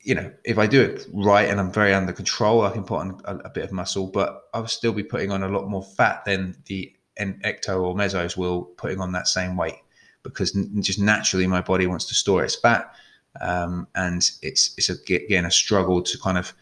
you 0.00 0.14
know, 0.14 0.32
if 0.44 0.58
I 0.58 0.66
do 0.66 0.80
it 0.80 1.06
right 1.12 1.48
and 1.48 1.58
I'm 1.58 1.72
very 1.72 1.92
under 1.92 2.12
control, 2.12 2.62
I 2.62 2.70
can 2.70 2.84
put 2.84 3.00
on 3.00 3.20
a, 3.24 3.36
a 3.38 3.50
bit 3.50 3.64
of 3.64 3.72
muscle, 3.72 4.06
but 4.06 4.44
I'll 4.54 4.66
still 4.66 4.92
be 4.92 5.02
putting 5.02 5.32
on 5.32 5.42
a 5.42 5.48
lot 5.48 5.68
more 5.68 5.82
fat 5.82 6.24
than 6.24 6.56
the 6.66 6.94
ecto 7.18 7.82
or 7.82 7.94
mesos 7.94 8.36
will 8.36 8.62
putting 8.76 9.00
on 9.00 9.12
that 9.12 9.28
same 9.28 9.56
weight 9.56 9.78
because 10.22 10.56
n- 10.56 10.70
just 10.82 10.98
naturally 10.98 11.46
my 11.46 11.60
body 11.60 11.86
wants 11.86 12.04
to 12.06 12.14
store 12.14 12.44
its 12.44 12.54
fat 12.54 12.92
um, 13.40 13.86
and 13.94 14.30
it's 14.42 14.74
it's 14.76 14.90
a, 14.90 15.14
again 15.14 15.44
a 15.44 15.50
struggle 15.50 16.02
to 16.02 16.18
kind 16.18 16.38
of 16.38 16.52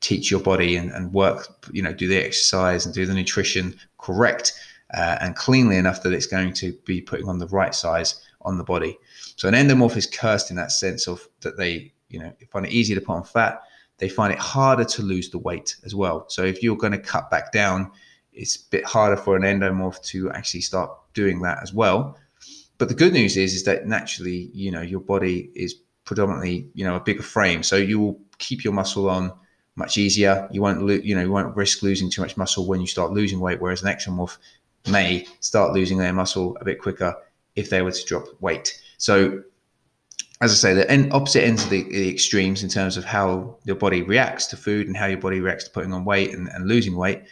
teach 0.00 0.30
your 0.30 0.40
body 0.40 0.76
and, 0.76 0.90
and 0.90 1.12
work 1.12 1.66
you 1.72 1.82
know 1.82 1.92
do 1.92 2.08
the 2.08 2.16
exercise 2.16 2.86
and 2.86 2.94
do 2.94 3.06
the 3.06 3.14
nutrition 3.14 3.74
correct 3.98 4.52
uh, 4.94 5.18
and 5.20 5.36
cleanly 5.36 5.76
enough 5.76 6.02
that 6.02 6.12
it's 6.12 6.26
going 6.26 6.52
to 6.52 6.72
be 6.84 7.00
putting 7.00 7.28
on 7.28 7.38
the 7.38 7.46
right 7.48 7.74
size 7.74 8.26
on 8.42 8.58
the 8.58 8.64
body 8.64 8.98
so 9.40 9.48
an 9.48 9.54
endomorph 9.54 9.96
is 9.96 10.06
cursed 10.06 10.50
in 10.50 10.56
that 10.56 10.70
sense 10.70 11.06
of 11.06 11.26
that 11.40 11.56
they 11.56 11.92
you 12.08 12.20
know 12.20 12.30
find 12.52 12.66
it 12.66 12.72
easier 12.72 12.98
to 12.98 13.04
put 13.04 13.14
on 13.14 13.24
fat 13.24 13.62
they 13.96 14.08
find 14.08 14.32
it 14.32 14.38
harder 14.38 14.84
to 14.84 15.02
lose 15.02 15.30
the 15.30 15.38
weight 15.38 15.76
as 15.84 15.94
well 15.94 16.24
so 16.28 16.44
if 16.44 16.62
you're 16.62 16.76
going 16.76 16.92
to 16.92 16.98
cut 16.98 17.30
back 17.30 17.52
down 17.52 17.90
it's 18.32 18.56
a 18.56 18.70
bit 18.70 18.84
harder 18.84 19.16
for 19.16 19.36
an 19.36 19.42
endomorph 19.42 20.00
to 20.02 20.30
actually 20.32 20.60
start 20.60 20.90
doing 21.14 21.40
that 21.42 21.62
as 21.62 21.72
well. 21.72 22.16
But 22.78 22.88
the 22.88 22.94
good 22.94 23.12
news 23.12 23.36
is, 23.36 23.54
is 23.54 23.64
that 23.64 23.86
naturally, 23.86 24.50
you 24.52 24.70
know, 24.70 24.80
your 24.80 25.00
body 25.00 25.50
is 25.54 25.74
predominantly, 26.04 26.68
you 26.74 26.84
know, 26.84 26.96
a 26.96 27.00
bigger 27.00 27.22
frame, 27.22 27.62
so 27.62 27.76
you 27.76 28.00
will 28.00 28.18
keep 28.38 28.64
your 28.64 28.72
muscle 28.72 29.08
on 29.10 29.32
much 29.76 29.98
easier. 29.98 30.48
You 30.50 30.62
won't, 30.62 30.82
lo- 30.82 30.94
you 30.94 31.14
know, 31.14 31.22
you 31.22 31.30
won't 31.30 31.56
risk 31.56 31.82
losing 31.82 32.10
too 32.10 32.22
much 32.22 32.36
muscle 32.36 32.66
when 32.66 32.80
you 32.80 32.86
start 32.86 33.12
losing 33.12 33.40
weight. 33.40 33.60
Whereas 33.60 33.82
an 33.82 33.94
ectomorph 33.94 34.38
may 34.90 35.26
start 35.40 35.74
losing 35.74 35.98
their 35.98 36.12
muscle 36.12 36.56
a 36.60 36.64
bit 36.64 36.80
quicker 36.80 37.14
if 37.56 37.68
they 37.68 37.82
were 37.82 37.92
to 37.92 38.04
drop 38.06 38.24
weight. 38.40 38.80
So, 39.00 39.42
as 40.42 40.52
I 40.52 40.54
say, 40.54 40.74
the 40.74 41.10
opposite 41.10 41.42
ends 41.42 41.64
of 41.64 41.70
the, 41.70 41.84
the, 41.84 42.10
extremes 42.10 42.62
in 42.62 42.68
terms 42.68 42.98
of 42.98 43.04
how 43.04 43.56
your 43.64 43.76
body 43.76 44.02
reacts 44.02 44.46
to 44.48 44.58
food 44.58 44.86
and 44.86 44.96
how 44.96 45.06
your 45.06 45.18
body 45.18 45.40
reacts 45.40 45.64
to 45.64 45.70
putting 45.70 45.94
on 45.94 46.04
weight 46.04 46.34
and, 46.34 46.48
and 46.48 46.68
losing 46.68 46.96
weight. 46.96 47.22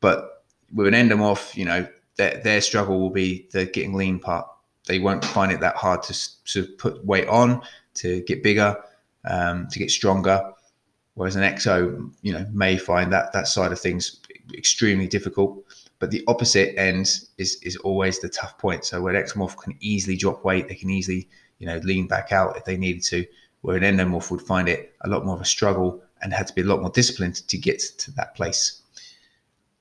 But 0.00 0.44
with 0.72 0.86
an 0.86 0.94
endomorph, 0.94 1.56
you 1.56 1.64
know, 1.64 1.88
their, 2.16 2.42
their 2.44 2.60
struggle 2.60 3.00
will 3.00 3.10
be 3.10 3.48
the 3.52 3.64
getting 3.64 3.94
lean 3.94 4.18
part. 4.18 4.46
They 4.86 4.98
won't 4.98 5.24
find 5.24 5.50
it 5.50 5.60
that 5.60 5.76
hard 5.76 6.02
to, 6.04 6.44
to 6.44 6.66
put 6.76 7.02
weight 7.06 7.28
on, 7.28 7.62
to 7.94 8.20
get 8.22 8.42
bigger, 8.42 8.76
um, 9.24 9.68
to 9.68 9.78
get 9.78 9.90
stronger. 9.90 10.52
Whereas 11.14 11.36
an 11.36 11.42
exo, 11.42 12.12
you 12.20 12.34
know, 12.34 12.46
may 12.52 12.76
find 12.76 13.10
that 13.14 13.32
that 13.32 13.48
side 13.48 13.72
of 13.72 13.80
things 13.80 14.20
extremely 14.52 15.06
difficult. 15.06 15.64
But 16.02 16.10
the 16.10 16.24
opposite 16.26 16.76
end 16.76 17.06
is 17.38 17.60
is 17.62 17.76
always 17.76 18.18
the 18.18 18.28
tough 18.28 18.58
point. 18.58 18.84
So 18.84 19.00
where 19.00 19.14
an 19.14 19.22
ectomorph 19.22 19.56
can 19.56 19.76
easily 19.78 20.16
drop 20.16 20.44
weight, 20.44 20.66
they 20.66 20.74
can 20.74 20.90
easily, 20.90 21.28
you 21.60 21.66
know, 21.68 21.76
lean 21.84 22.08
back 22.08 22.32
out 22.32 22.56
if 22.56 22.64
they 22.64 22.76
needed 22.76 23.04
to. 23.04 23.24
Where 23.60 23.76
an 23.76 23.84
endomorph 23.84 24.28
would 24.32 24.42
find 24.42 24.68
it 24.68 24.96
a 25.02 25.08
lot 25.08 25.24
more 25.24 25.36
of 25.36 25.40
a 25.40 25.44
struggle 25.44 26.02
and 26.20 26.32
had 26.32 26.48
to 26.48 26.54
be 26.54 26.62
a 26.62 26.64
lot 26.64 26.80
more 26.80 26.90
disciplined 26.90 27.36
to 27.46 27.56
get 27.56 27.78
to 27.98 28.10
that 28.14 28.34
place. 28.34 28.82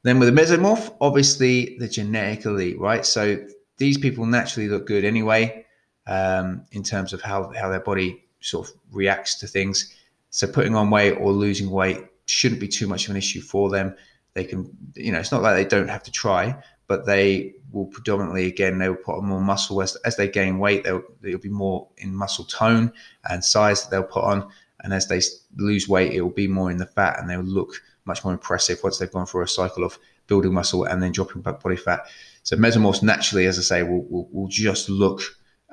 Then 0.04 0.20
with 0.20 0.32
the 0.32 0.40
mesomorph, 0.40 0.96
obviously 1.01 1.75
the 1.80 1.88
genetic 1.88 2.46
elite, 2.46 2.80
right? 2.80 3.04
So 3.04 3.44
these 3.78 3.98
people 3.98 4.28
naturally 4.28 4.70
look 4.70 4.86
good 4.86 5.04
anyway, 5.04 5.66
um, 6.06 6.66
in 6.72 6.84
terms 6.84 7.13
of 7.13 7.24
how, 7.24 7.51
how 7.60 7.70
their 7.70 7.80
body 7.80 8.24
sort 8.42 8.70
of 8.70 8.75
reacts 8.92 9.40
to 9.40 9.48
things. 9.48 9.92
So 10.30 10.46
putting 10.46 10.75
on 10.75 10.92
weight 10.92 11.13
or 11.13 11.32
losing 11.32 11.72
weight 11.72 12.06
shouldn't 12.28 12.62
be 12.62 12.68
too 12.68 12.86
much 12.86 13.06
of 13.06 13.10
an 13.12 13.18
issue 13.18 13.42
for 13.42 13.72
them. 13.72 13.96
They 14.34 14.46
can, 14.46 14.70
you 14.96 15.12
know, 15.12 15.20
it's 15.20 15.32
not 15.32 15.42
like 15.42 15.56
they 15.56 15.66
don't 15.66 15.90
have 15.90 16.04
to 16.04 16.12
try, 16.12 16.56
but 16.88 17.06
they 17.06 17.56
will 17.72 17.86
predominantly, 17.86 18.48
again, 18.48 18.78
they 18.78 18.90
will 18.90 18.96
put 18.96 19.18
on 19.18 19.26
more 19.26 19.42
muscle 19.42 19.82
as, 19.82 19.96
as 19.98 20.16
they 20.16 20.28
gain 20.28 20.60
weight. 20.60 20.84
They'll, 20.84 21.04
they'll 21.22 21.38
be 21.38 21.50
more 21.50 21.88
in 21.98 22.16
muscle 22.16 22.46
tone 22.46 22.92
and 23.30 23.44
size 23.44 23.84
that 23.84 23.92
they'll 23.92 24.04
put 24.04 24.24
on. 24.24 24.50
And 24.84 24.94
as 24.94 25.08
they 25.08 25.22
lose 25.58 25.88
weight, 25.88 26.14
it 26.14 26.22
will 26.22 26.30
be 26.30 26.48
more 26.48 26.72
in 26.72 26.78
the 26.78 26.86
fat 26.86 27.20
and 27.20 27.30
they'll 27.30 27.42
look 27.42 27.76
much 28.06 28.24
more 28.24 28.34
impressive 28.34 28.80
once 28.84 28.98
they've 28.98 29.12
gone 29.12 29.26
through 29.26 29.44
a 29.44 29.48
cycle 29.48 29.84
of 29.84 30.00
building 30.28 30.54
muscle 30.54 30.86
and 30.86 31.04
then 31.04 31.12
dropping 31.12 31.42
back 31.42 31.62
body 31.62 31.76
fat. 31.76 32.02
So 32.44 32.56
mesomorphs 32.56 33.04
naturally, 33.04 33.46
as 33.46 33.60
I 33.60 33.62
say, 33.62 33.84
will, 33.84 34.04
will, 34.10 34.28
will 34.32 34.48
just 34.48 34.90
look 34.90 35.22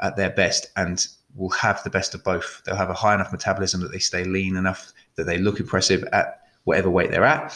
at 0.01 0.17
their 0.17 0.31
best 0.31 0.67
and 0.77 1.05
will 1.35 1.51
have 1.51 1.83
the 1.85 1.91
best 1.91 2.15
of 2.15 2.23
both. 2.25 2.63
They'll 2.65 2.77
have 2.77 2.91
a 2.91 2.95
high 2.95 3.15
enough 3.15 3.33
metabolism 3.33 3.81
that 3.81 3.93
they 3.93 3.99
stay 3.99 4.25
lean 4.25 4.57
enough 4.57 4.93
that 5.17 5.25
they 5.25 5.39
look 5.39 5.61
impressive 5.61 6.05
at 6.13 6.43
whatever 6.65 6.91
weight 6.91 7.11
they're 7.11 7.25
at. 7.25 7.53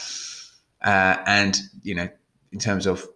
Uh, 0.83 1.17
and, 1.25 1.57
you 1.81 1.95
know, 1.95 2.09
in 2.51 2.59
terms 2.59 2.85
of 2.85 3.07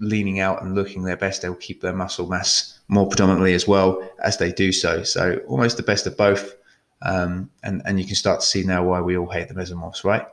leaning 0.00 0.40
out 0.40 0.62
and 0.62 0.74
looking 0.74 1.02
their 1.02 1.16
best, 1.16 1.42
they'll 1.42 1.54
keep 1.54 1.80
their 1.80 1.92
muscle 1.92 2.28
mass 2.28 2.80
more 2.88 3.08
predominantly 3.08 3.54
as 3.54 3.66
well 3.66 4.06
as 4.22 4.38
they 4.38 4.52
do 4.52 4.72
so. 4.72 5.02
So 5.02 5.40
almost 5.46 5.76
the 5.76 5.82
best 5.82 6.06
of 6.06 6.16
both. 6.16 6.54
Um, 7.02 7.50
and, 7.62 7.82
and 7.84 7.98
you 7.98 8.06
can 8.06 8.14
start 8.14 8.40
to 8.40 8.46
see 8.46 8.62
now 8.62 8.84
why 8.84 9.00
we 9.00 9.16
all 9.16 9.28
hate 9.28 9.48
the 9.48 9.54
mesomorphs, 9.54 10.04
right? 10.04 10.26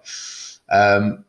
Um, 0.70 1.26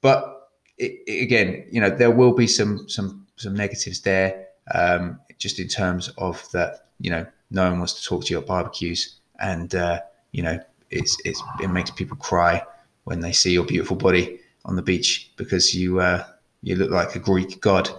but 0.00 0.50
it, 0.76 1.02
it, 1.06 1.22
again, 1.22 1.64
you 1.70 1.80
know, 1.80 1.90
there 1.90 2.10
will 2.10 2.34
be 2.34 2.46
some 2.46 2.88
some 2.88 3.26
some 3.36 3.54
negatives 3.54 4.00
there, 4.00 4.48
um, 4.74 5.20
just 5.38 5.60
in 5.60 5.68
terms 5.68 6.08
of 6.18 6.44
that. 6.52 6.86
You 6.98 7.10
know, 7.10 7.26
no 7.50 7.68
one 7.70 7.78
wants 7.78 7.94
to 7.94 8.04
talk 8.04 8.24
to 8.24 8.34
you 8.34 8.40
at 8.40 8.46
barbecues, 8.46 9.20
and 9.38 9.72
uh, 9.74 10.00
you 10.32 10.42
know, 10.42 10.58
it's, 10.90 11.16
it's 11.24 11.40
it 11.60 11.68
makes 11.68 11.92
people 11.92 12.16
cry 12.16 12.62
when 13.04 13.20
they 13.20 13.32
see 13.32 13.52
your 13.52 13.64
beautiful 13.64 13.96
body 13.96 14.40
on 14.64 14.76
the 14.76 14.82
beach 14.82 15.32
because 15.36 15.74
you 15.74 16.00
uh, 16.00 16.24
you 16.62 16.76
look 16.76 16.90
like 16.90 17.14
a 17.14 17.18
Greek 17.18 17.60
god. 17.60 17.90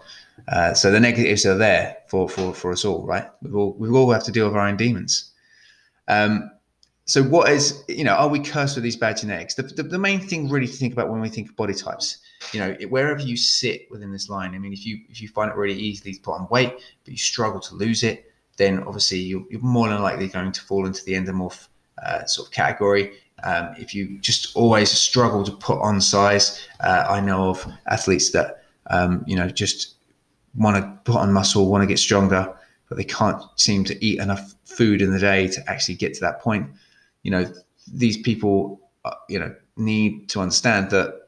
Uh, 0.47 0.73
so 0.73 0.91
the 0.91 0.99
negatives 0.99 1.45
are 1.45 1.57
there 1.57 1.95
for, 2.07 2.27
for, 2.27 2.53
for 2.53 2.71
us 2.71 2.83
all, 2.83 3.05
right? 3.05 3.29
We 3.41 3.51
all 3.53 3.73
we 3.73 3.89
all 3.89 4.11
have 4.11 4.23
to 4.23 4.31
deal 4.31 4.47
with 4.47 4.55
our 4.55 4.67
own 4.67 4.77
demons. 4.77 5.31
Um, 6.07 6.51
so 7.05 7.21
what 7.21 7.49
is 7.49 7.83
you 7.87 8.03
know 8.03 8.13
are 8.13 8.29
we 8.29 8.39
cursed 8.39 8.75
with 8.75 8.83
these 8.83 8.95
bad 8.95 9.17
genetics 9.17 9.55
the, 9.55 9.63
the, 9.63 9.83
the, 9.83 9.99
main 9.99 10.19
thing 10.19 10.49
really 10.49 10.67
to 10.67 10.73
think 10.73 10.93
about 10.93 11.09
when 11.09 11.19
we 11.19 11.29
think 11.29 11.49
of 11.49 11.55
body 11.55 11.73
types 11.73 12.19
you 12.53 12.59
know 12.59 12.73
wherever 12.87 13.19
you 13.19 13.35
sit 13.35 13.87
within 13.91 14.11
this 14.11 14.29
line 14.29 14.55
i 14.55 14.57
mean 14.57 14.71
if 14.71 14.85
you 14.85 14.99
if 15.09 15.21
you 15.21 15.27
find 15.27 15.51
it 15.51 15.57
really 15.57 15.77
easy 15.77 16.13
to 16.13 16.21
put 16.21 16.33
on 16.33 16.47
weight 16.49 16.73
but 17.03 17.11
you 17.11 17.17
struggle 17.17 17.59
to 17.59 17.75
lose 17.75 18.03
it 18.03 18.31
then 18.55 18.83
obviously 18.83 19.19
you're, 19.19 19.43
you're 19.49 19.59
more 19.61 19.89
than 19.89 20.01
likely 20.01 20.27
going 20.27 20.51
to 20.51 20.61
fall 20.61 20.85
into 20.85 21.03
the 21.03 21.13
endomorph 21.13 21.67
uh, 22.05 22.23
sort 22.25 22.47
of 22.47 22.53
category 22.53 23.17
um, 23.43 23.73
if 23.77 23.93
you 23.93 24.17
just 24.19 24.55
always 24.55 24.91
struggle 24.91 25.43
to 25.43 25.51
put 25.51 25.79
on 25.79 25.99
size 25.99 26.67
uh, 26.81 27.05
i 27.09 27.19
know 27.19 27.49
of 27.49 27.65
athletes 27.87 28.31
that 28.31 28.63
um, 28.87 29.23
you 29.27 29.35
know 29.35 29.47
just 29.49 29.95
want 30.55 30.77
to 30.77 31.11
put 31.11 31.19
on 31.19 31.33
muscle 31.33 31.69
want 31.69 31.81
to 31.81 31.87
get 31.87 31.99
stronger 31.99 32.53
but 32.93 32.97
they 32.97 33.03
can't 33.03 33.41
seem 33.55 33.83
to 33.83 34.05
eat 34.05 34.19
enough 34.19 34.53
food 34.65 35.01
in 35.01 35.11
the 35.11 35.19
day 35.19 35.47
to 35.47 35.69
actually 35.69 35.95
get 35.95 36.13
to 36.13 36.21
that 36.21 36.41
point. 36.41 36.69
You 37.23 37.31
know, 37.31 37.51
these 37.91 38.17
people, 38.17 38.79
uh, 39.05 39.15
you 39.29 39.39
know, 39.39 39.55
need 39.77 40.29
to 40.29 40.39
understand 40.39 40.91
that 40.91 41.19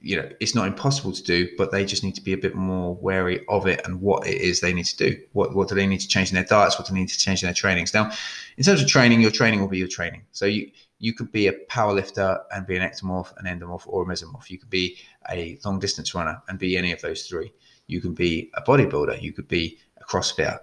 you 0.00 0.16
know 0.16 0.28
it's 0.40 0.56
not 0.56 0.66
impossible 0.66 1.12
to 1.12 1.22
do 1.22 1.48
but 1.56 1.70
they 1.70 1.84
just 1.84 2.02
need 2.02 2.16
to 2.16 2.20
be 2.20 2.32
a 2.32 2.36
bit 2.36 2.56
more 2.56 2.96
wary 2.96 3.46
of 3.46 3.64
it 3.68 3.80
and 3.84 4.00
what 4.00 4.26
it 4.26 4.40
is 4.40 4.60
they 4.60 4.72
need 4.72 4.86
to 4.86 4.96
do. 4.96 5.16
What 5.32 5.54
what 5.54 5.68
do 5.68 5.74
they 5.74 5.86
need 5.86 6.00
to 6.00 6.08
change 6.08 6.30
in 6.30 6.34
their 6.34 6.44
diets? 6.44 6.78
What 6.78 6.88
do 6.88 6.94
they 6.94 7.00
need 7.00 7.10
to 7.10 7.18
change 7.18 7.42
in 7.42 7.46
their 7.46 7.54
trainings? 7.54 7.92
Now 7.92 8.10
in 8.56 8.64
terms 8.64 8.80
of 8.80 8.88
training 8.88 9.20
your 9.20 9.30
training 9.30 9.60
will 9.60 9.68
be 9.68 9.78
your 9.78 9.88
training. 9.88 10.22
So 10.32 10.46
you 10.46 10.70
you 11.02 11.12
could 11.12 11.32
be 11.32 11.48
a 11.48 11.52
power 11.68 11.92
lifter 11.92 12.38
and 12.54 12.64
be 12.64 12.76
an 12.76 12.88
ectomorph, 12.88 13.36
an 13.36 13.46
endomorph, 13.46 13.82
or 13.86 14.04
a 14.04 14.06
mesomorph. 14.06 14.48
You 14.48 14.56
could 14.56 14.70
be 14.70 14.96
a 15.28 15.58
long 15.64 15.80
distance 15.80 16.14
runner 16.14 16.40
and 16.46 16.60
be 16.60 16.76
any 16.76 16.92
of 16.92 17.00
those 17.00 17.26
three. 17.26 17.52
You 17.88 18.00
can 18.00 18.14
be 18.14 18.52
a 18.54 18.62
bodybuilder. 18.62 19.20
You 19.20 19.32
could 19.32 19.48
be 19.48 19.78
a 20.00 20.04
crossfitter. 20.04 20.60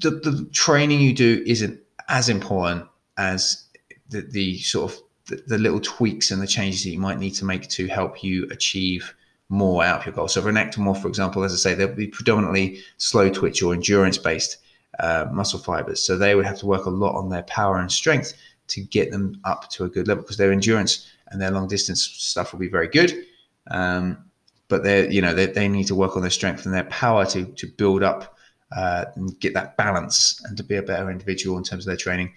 The, 0.00 0.10
the 0.10 0.48
training 0.52 1.00
you 1.00 1.12
do 1.12 1.42
isn't 1.44 1.80
as 2.08 2.28
important 2.28 2.86
as 3.16 3.64
the, 4.10 4.20
the 4.20 4.58
sort 4.58 4.92
of 4.92 5.00
the, 5.26 5.42
the, 5.48 5.58
little 5.58 5.80
tweaks 5.80 6.30
and 6.30 6.40
the 6.40 6.46
changes 6.46 6.84
that 6.84 6.90
you 6.90 7.00
might 7.00 7.18
need 7.18 7.34
to 7.34 7.44
make 7.44 7.68
to 7.70 7.88
help 7.88 8.22
you 8.22 8.46
achieve 8.52 9.12
more 9.48 9.82
out 9.82 10.00
of 10.00 10.06
your 10.06 10.14
goal. 10.14 10.28
So 10.28 10.40
for 10.40 10.50
an 10.50 10.54
ectomorph, 10.54 11.02
for 11.02 11.08
example, 11.08 11.42
as 11.42 11.52
I 11.52 11.56
say, 11.56 11.74
they'll 11.74 11.92
be 11.92 12.06
predominantly 12.06 12.78
slow 12.98 13.28
twitch 13.28 13.60
or 13.60 13.74
endurance 13.74 14.18
based 14.18 14.58
uh, 15.00 15.26
muscle 15.32 15.58
fibers. 15.58 16.00
So 16.00 16.16
they 16.16 16.36
would 16.36 16.46
have 16.46 16.58
to 16.60 16.66
work 16.66 16.84
a 16.84 16.90
lot 16.90 17.16
on 17.16 17.28
their 17.28 17.42
power 17.42 17.78
and 17.78 17.90
strength 17.90 18.34
to 18.72 18.82
get 18.82 19.10
them 19.10 19.40
up 19.44 19.68
to 19.70 19.84
a 19.84 19.88
good 19.88 20.08
level 20.08 20.22
because 20.22 20.36
their 20.36 20.52
endurance 20.52 21.08
and 21.28 21.40
their 21.40 21.50
long 21.50 21.68
distance 21.68 22.04
stuff 22.04 22.52
will 22.52 22.60
be 22.60 22.68
very 22.68 22.88
good. 22.88 23.24
Um, 23.70 24.24
but 24.68 24.82
they 24.82 25.10
you 25.10 25.20
know 25.20 25.34
they, 25.34 25.46
they 25.46 25.68
need 25.68 25.86
to 25.88 25.94
work 25.94 26.16
on 26.16 26.22
their 26.22 26.30
strength 26.30 26.64
and 26.64 26.74
their 26.74 26.84
power 26.84 27.26
to 27.26 27.44
to 27.44 27.66
build 27.66 28.02
up 28.02 28.38
uh, 28.74 29.04
and 29.16 29.38
get 29.40 29.54
that 29.54 29.76
balance 29.76 30.40
and 30.44 30.56
to 30.56 30.62
be 30.62 30.76
a 30.76 30.82
better 30.82 31.10
individual 31.10 31.58
in 31.58 31.64
terms 31.64 31.84
of 31.84 31.90
their 31.90 31.96
training. 31.96 32.32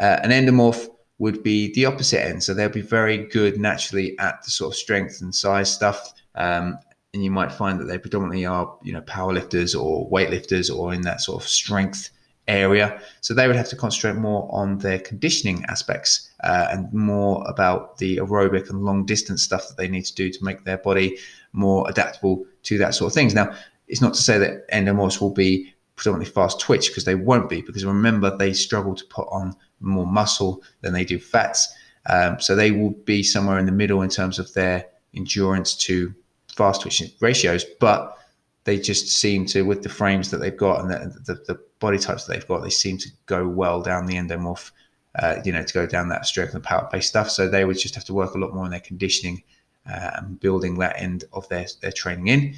Uh, 0.00 0.18
an 0.22 0.30
endomorph 0.30 0.88
would 1.18 1.42
be 1.42 1.72
the 1.74 1.84
opposite 1.86 2.24
end, 2.24 2.42
so 2.42 2.54
they'll 2.54 2.68
be 2.68 2.80
very 2.80 3.18
good 3.18 3.58
naturally 3.58 4.18
at 4.18 4.42
the 4.44 4.50
sort 4.50 4.72
of 4.72 4.76
strength 4.76 5.20
and 5.20 5.34
size 5.34 5.72
stuff. 5.72 6.12
Um, 6.34 6.78
and 7.14 7.22
you 7.22 7.30
might 7.30 7.52
find 7.52 7.78
that 7.78 7.84
they 7.84 7.98
predominantly 7.98 8.46
are 8.46 8.74
you 8.82 8.92
know 8.92 9.02
powerlifters 9.02 9.78
or 9.78 10.08
weightlifters 10.10 10.74
or 10.74 10.94
in 10.94 11.02
that 11.02 11.20
sort 11.20 11.42
of 11.42 11.48
strength 11.48 12.10
area. 12.48 13.00
So 13.20 13.34
they 13.34 13.46
would 13.46 13.56
have 13.56 13.68
to 13.68 13.76
concentrate 13.76 14.20
more 14.20 14.48
on 14.52 14.78
their 14.78 14.98
conditioning 14.98 15.64
aspects 15.68 16.30
uh, 16.42 16.68
and 16.70 16.92
more 16.92 17.44
about 17.48 17.98
the 17.98 18.16
aerobic 18.16 18.68
and 18.68 18.84
long 18.84 19.06
distance 19.06 19.42
stuff 19.42 19.68
that 19.68 19.76
they 19.76 19.88
need 19.88 20.04
to 20.06 20.14
do 20.14 20.30
to 20.30 20.44
make 20.44 20.64
their 20.64 20.78
body 20.78 21.18
more 21.52 21.88
adaptable 21.88 22.44
to 22.64 22.78
that 22.78 22.94
sort 22.94 23.10
of 23.10 23.14
things. 23.14 23.34
Now, 23.34 23.54
it's 23.88 24.00
not 24.00 24.14
to 24.14 24.22
say 24.22 24.38
that 24.38 24.68
endomorphs 24.70 25.20
will 25.20 25.30
be 25.30 25.72
predominantly 25.96 26.32
fast 26.32 26.58
twitch 26.58 26.88
because 26.88 27.04
they 27.04 27.14
won't 27.14 27.48
be 27.48 27.60
because 27.60 27.84
remember 27.84 28.36
they 28.36 28.52
struggle 28.52 28.94
to 28.94 29.04
put 29.06 29.28
on 29.30 29.54
more 29.80 30.06
muscle 30.06 30.62
than 30.80 30.92
they 30.92 31.04
do 31.04 31.18
fats. 31.18 31.72
Um, 32.06 32.40
so 32.40 32.56
they 32.56 32.72
will 32.72 32.90
be 32.90 33.22
somewhere 33.22 33.58
in 33.58 33.66
the 33.66 33.72
middle 33.72 34.02
in 34.02 34.08
terms 34.08 34.38
of 34.38 34.52
their 34.54 34.86
endurance 35.14 35.74
to 35.76 36.12
fast 36.56 36.82
twitch 36.82 37.02
ratios, 37.20 37.64
but 37.78 38.18
they 38.64 38.78
just 38.78 39.08
seem 39.08 39.46
to, 39.46 39.62
with 39.62 39.82
the 39.82 39.88
frames 39.88 40.30
that 40.30 40.38
they've 40.38 40.56
got 40.56 40.80
and 40.80 40.90
the, 40.90 41.20
the, 41.26 41.34
the 41.46 41.60
body 41.82 41.98
types 41.98 42.24
that 42.24 42.32
they've 42.32 42.48
got, 42.48 42.62
they 42.62 42.70
seem 42.70 42.96
to 42.98 43.10
go 43.26 43.46
well 43.46 43.82
down 43.82 44.06
the 44.06 44.14
endomorph, 44.14 44.70
uh, 45.16 45.36
you 45.44 45.52
know, 45.52 45.62
to 45.62 45.74
go 45.74 45.86
down 45.86 46.08
that 46.08 46.24
strength 46.24 46.54
and 46.54 46.64
power 46.64 46.88
based 46.90 47.08
stuff. 47.08 47.28
So 47.28 47.46
they 47.46 47.66
would 47.66 47.78
just 47.78 47.94
have 47.94 48.04
to 48.04 48.14
work 48.14 48.34
a 48.34 48.38
lot 48.38 48.54
more 48.54 48.64
on 48.64 48.70
their 48.70 48.80
conditioning 48.80 49.42
uh, 49.86 50.12
and 50.14 50.40
building 50.40 50.78
that 50.78 50.98
end 50.98 51.24
of 51.34 51.46
their, 51.50 51.66
their 51.82 51.92
training 51.92 52.28
in. 52.28 52.54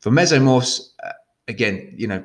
For 0.00 0.10
mesomorphs, 0.10 0.90
uh, 1.04 1.12
again, 1.46 1.94
you 1.96 2.08
know, 2.08 2.24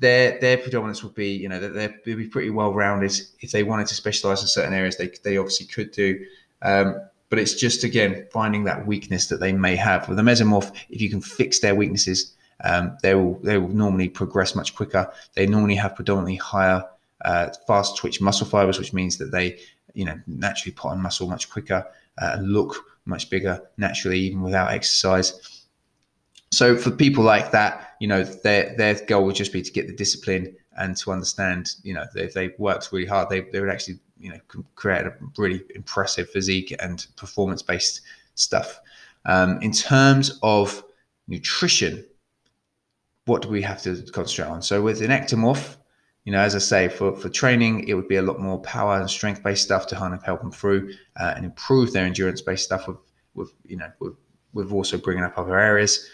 their 0.00 0.38
their 0.40 0.58
predominance 0.58 1.02
would 1.02 1.14
be, 1.14 1.30
you 1.30 1.48
know, 1.48 1.58
that 1.60 1.74
they'd 1.74 2.16
be 2.16 2.28
pretty 2.28 2.50
well 2.50 2.72
rounded. 2.72 3.12
If 3.40 3.50
they 3.50 3.62
wanted 3.62 3.88
to 3.88 3.94
specialize 3.94 4.42
in 4.42 4.48
certain 4.48 4.74
areas, 4.74 4.96
they, 4.96 5.10
they 5.24 5.36
obviously 5.38 5.66
could 5.66 5.90
do. 5.90 6.24
Um, 6.62 7.00
but 7.30 7.38
it's 7.38 7.54
just 7.54 7.84
again 7.84 8.26
finding 8.32 8.64
that 8.64 8.86
weakness 8.86 9.26
that 9.26 9.40
they 9.40 9.52
may 9.52 9.76
have 9.76 10.08
with 10.08 10.18
a 10.18 10.22
mesomorph. 10.22 10.74
If 10.88 11.00
you 11.00 11.10
can 11.10 11.20
fix 11.20 11.60
their 11.60 11.74
weaknesses, 11.74 12.34
um, 12.64 12.96
they 13.02 13.14
will 13.14 13.38
they 13.42 13.58
will 13.58 13.68
normally 13.68 14.08
progress 14.08 14.54
much 14.54 14.74
quicker. 14.74 15.10
They 15.34 15.46
normally 15.46 15.76
have 15.76 15.94
predominantly 15.94 16.36
higher 16.36 16.84
uh, 17.24 17.50
fast 17.66 17.96
twitch 17.96 18.20
muscle 18.20 18.46
fibers, 18.46 18.78
which 18.78 18.92
means 18.92 19.16
that 19.18 19.30
they 19.30 19.58
you 19.94 20.04
know 20.04 20.18
naturally 20.26 20.72
put 20.72 20.88
on 20.88 21.00
muscle 21.00 21.28
much 21.28 21.50
quicker 21.50 21.86
uh, 22.20 22.30
and 22.34 22.52
look 22.52 22.76
much 23.04 23.30
bigger 23.30 23.60
naturally 23.76 24.18
even 24.20 24.42
without 24.42 24.70
exercise. 24.70 25.64
So 26.50 26.76
for 26.76 26.90
people 26.90 27.24
like 27.24 27.50
that, 27.52 27.94
you 28.00 28.08
know, 28.08 28.24
their 28.24 28.74
their 28.76 28.94
goal 29.06 29.24
would 29.26 29.36
just 29.36 29.52
be 29.52 29.62
to 29.62 29.72
get 29.72 29.86
the 29.86 29.94
discipline 29.94 30.56
and 30.76 30.96
to 30.96 31.12
understand, 31.12 31.74
you 31.82 31.92
know, 31.92 32.04
if 32.14 32.34
they 32.34 32.54
worked 32.58 32.90
really 32.92 33.06
hard, 33.06 33.28
they, 33.28 33.40
they 33.40 33.60
would 33.60 33.70
actually 33.70 33.98
you 34.18 34.30
know 34.30 34.38
create 34.74 35.06
a 35.06 35.14
really 35.36 35.62
impressive 35.74 36.28
physique 36.30 36.74
and 36.80 37.06
performance 37.16 37.62
based 37.62 38.00
stuff. 38.34 38.80
Um, 39.26 39.60
in 39.62 39.72
terms 39.72 40.38
of 40.42 40.82
nutrition, 41.26 42.04
what 43.28 43.42
do 43.42 43.48
we 43.48 43.62
have 43.62 43.82
to 43.82 44.02
concentrate 44.12 44.48
on? 44.48 44.62
So 44.62 44.82
with 44.82 45.02
an 45.02 45.10
ectomorph, 45.10 45.76
you 46.24 46.32
know, 46.32 46.40
as 46.40 46.54
I 46.54 46.58
say, 46.58 46.88
for, 46.88 47.14
for 47.14 47.28
training, 47.28 47.88
it 47.88 47.94
would 47.94 48.08
be 48.08 48.16
a 48.16 48.22
lot 48.22 48.40
more 48.40 48.58
power 48.60 48.98
and 48.98 49.08
strength 49.08 49.42
based 49.42 49.62
stuff 49.62 49.86
to 49.88 49.96
kind 49.96 50.14
of 50.14 50.22
help 50.22 50.40
them 50.40 50.50
through 50.50 50.92
uh, 51.18 51.34
and 51.36 51.44
improve 51.44 51.92
their 51.92 52.04
endurance 52.04 52.40
based 52.40 52.64
stuff 52.64 52.88
with, 52.88 52.98
with 53.34 53.52
you 53.64 53.76
know, 53.76 53.90
with, 54.00 54.14
with 54.52 54.72
also 54.72 54.98
bringing 54.98 55.24
up 55.24 55.38
other 55.38 55.58
areas. 55.58 56.08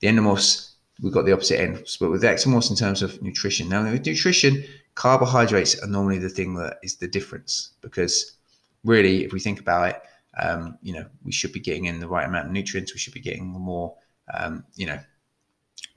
The 0.00 0.08
endomorphs, 0.08 0.72
we've 1.02 1.12
got 1.12 1.24
the 1.24 1.32
opposite 1.32 1.60
end, 1.60 1.86
but 2.00 2.10
with 2.10 2.22
ectomorphs 2.22 2.70
in 2.70 2.76
terms 2.76 3.02
of 3.02 3.22
nutrition. 3.22 3.68
Now, 3.68 3.82
with 3.84 4.04
nutrition, 4.04 4.64
carbohydrates 4.94 5.82
are 5.82 5.88
normally 5.88 6.18
the 6.18 6.28
thing 6.28 6.54
that 6.56 6.78
is 6.82 6.96
the 6.96 7.08
difference 7.08 7.72
because 7.80 8.36
really, 8.84 9.24
if 9.24 9.32
we 9.32 9.40
think 9.40 9.60
about 9.60 9.90
it, 9.90 10.02
um, 10.38 10.78
you 10.82 10.92
know, 10.92 11.06
we 11.24 11.32
should 11.32 11.52
be 11.52 11.60
getting 11.60 11.86
in 11.86 12.00
the 12.00 12.08
right 12.08 12.26
amount 12.26 12.46
of 12.46 12.52
nutrients. 12.52 12.92
We 12.92 12.98
should 12.98 13.14
be 13.14 13.20
getting 13.20 13.46
more, 13.46 13.94
um, 14.34 14.64
you 14.74 14.86
know, 14.86 14.98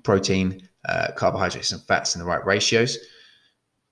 protein, 0.03 0.67
uh, 0.85 1.07
carbohydrates, 1.15 1.71
and 1.71 1.81
fats 1.83 2.15
in 2.15 2.19
the 2.19 2.25
right 2.25 2.45
ratios. 2.45 2.97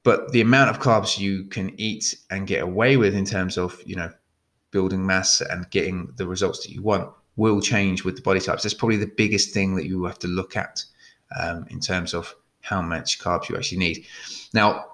But 0.03 0.31
the 0.31 0.41
amount 0.41 0.69
of 0.69 0.79
carbs 0.79 1.19
you 1.19 1.45
can 1.45 1.73
eat 1.79 2.17
and 2.29 2.47
get 2.47 2.63
away 2.63 2.97
with 2.97 3.13
in 3.13 3.25
terms 3.25 3.57
of, 3.57 3.81
you 3.85 3.95
know, 3.95 4.11
building 4.71 5.05
mass 5.05 5.41
and 5.41 5.69
getting 5.69 6.13
the 6.15 6.27
results 6.27 6.65
that 6.65 6.71
you 6.71 6.81
want 6.81 7.11
will 7.35 7.61
change 7.61 8.03
with 8.03 8.15
the 8.15 8.21
body 8.21 8.39
types. 8.39 8.63
That's 8.63 8.73
probably 8.73 8.97
the 8.97 9.11
biggest 9.17 9.53
thing 9.53 9.75
that 9.75 9.85
you 9.85 10.05
have 10.05 10.19
to 10.19 10.27
look 10.27 10.55
at 10.55 10.83
um, 11.39 11.65
in 11.69 11.79
terms 11.79 12.13
of 12.13 12.33
how 12.61 12.81
much 12.81 13.19
carbs 13.19 13.49
you 13.49 13.57
actually 13.57 13.79
need. 13.79 14.05
Now, 14.53 14.85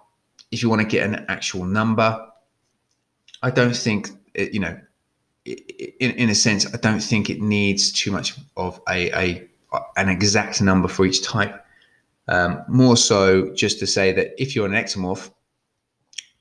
if 0.52 0.62
you 0.62 0.70
want 0.70 0.82
to 0.82 0.88
get 0.88 1.08
an 1.08 1.26
actual 1.28 1.66
number, 1.66 2.28
I 3.42 3.52
don't 3.52 3.76
think 3.76 4.10
it, 4.34 4.54
you 4.54 4.60
know. 4.60 4.80
In, 5.46 6.12
in 6.12 6.30
a 6.30 6.36
sense, 6.36 6.66
I 6.74 6.78
don't 6.78 7.02
think 7.02 7.30
it 7.30 7.42
needs 7.42 7.92
too 7.92 8.12
much 8.12 8.36
of 8.56 8.80
a, 8.88 9.12
a 9.12 9.50
an 9.96 10.10
exact 10.10 10.62
number 10.62 10.88
for 10.88 11.06
each 11.06 11.24
type. 11.24 11.66
Um, 12.28 12.64
more 12.68 12.96
so, 12.98 13.54
just 13.54 13.80
to 13.80 13.88
say 13.88 14.12
that 14.14 14.42
if 14.42 14.56
you're 14.56 14.66
an 14.66 14.74
ectomorph, 14.74 15.32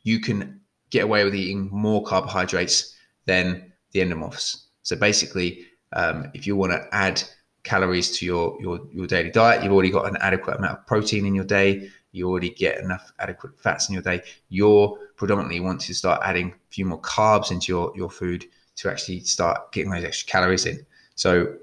you 0.02 0.20
can 0.20 0.60
get 0.90 1.04
away 1.04 1.24
with 1.24 1.34
eating 1.34 1.68
more 1.72 2.04
carbohydrates 2.04 2.94
than 3.26 3.72
the 3.92 4.00
endomorphs. 4.00 4.64
So 4.82 4.96
basically, 4.96 5.66
um, 5.92 6.30
if 6.34 6.46
you 6.46 6.56
want 6.56 6.72
to 6.72 6.86
add 6.92 7.22
calories 7.64 8.16
to 8.18 8.26
your, 8.26 8.58
your 8.60 8.80
your 8.92 9.06
daily 9.06 9.30
diet, 9.30 9.62
you've 9.62 9.72
already 9.72 9.90
got 9.90 10.08
an 10.08 10.16
adequate 10.20 10.58
amount 10.58 10.78
of 10.78 10.86
protein 10.86 11.26
in 11.26 11.34
your 11.34 11.44
day 11.44 11.90
you 12.12 12.28
already 12.28 12.50
get 12.50 12.78
enough 12.78 13.12
adequate 13.18 13.58
fats 13.58 13.88
in 13.88 13.94
your 13.94 14.02
day. 14.02 14.22
You're 14.50 14.96
predominantly 15.16 15.60
want 15.60 15.80
to 15.82 15.94
start 15.94 16.20
adding 16.24 16.50
a 16.50 16.54
few 16.70 16.84
more 16.84 17.00
carbs 17.00 17.50
into 17.50 17.72
your, 17.72 17.92
your 17.96 18.10
food 18.10 18.44
to 18.76 18.90
actually 18.90 19.20
start 19.20 19.72
getting 19.72 19.90
those 19.90 20.04
extra 20.04 20.30
calories 20.30 20.66
in. 20.66 20.86
So 21.14 21.56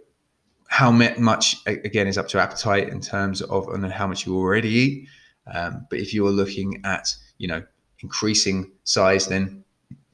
how 0.70 0.92
much 0.92 1.58
again 1.66 2.06
is 2.06 2.18
up 2.18 2.28
to 2.28 2.40
appetite 2.40 2.90
in 2.90 3.02
terms 3.02 3.42
of 3.42 3.68
and 3.70 3.84
how 3.92 4.06
much 4.06 4.26
you 4.26 4.38
already 4.38 4.70
eat. 4.70 5.08
Um, 5.52 5.88
but 5.90 5.98
if 5.98 6.14
you're 6.14 6.30
looking 6.30 6.82
at 6.86 7.16
you 7.40 7.48
know 7.48 7.64
increasing 8.00 8.72
size, 8.84 9.28
then 9.28 9.64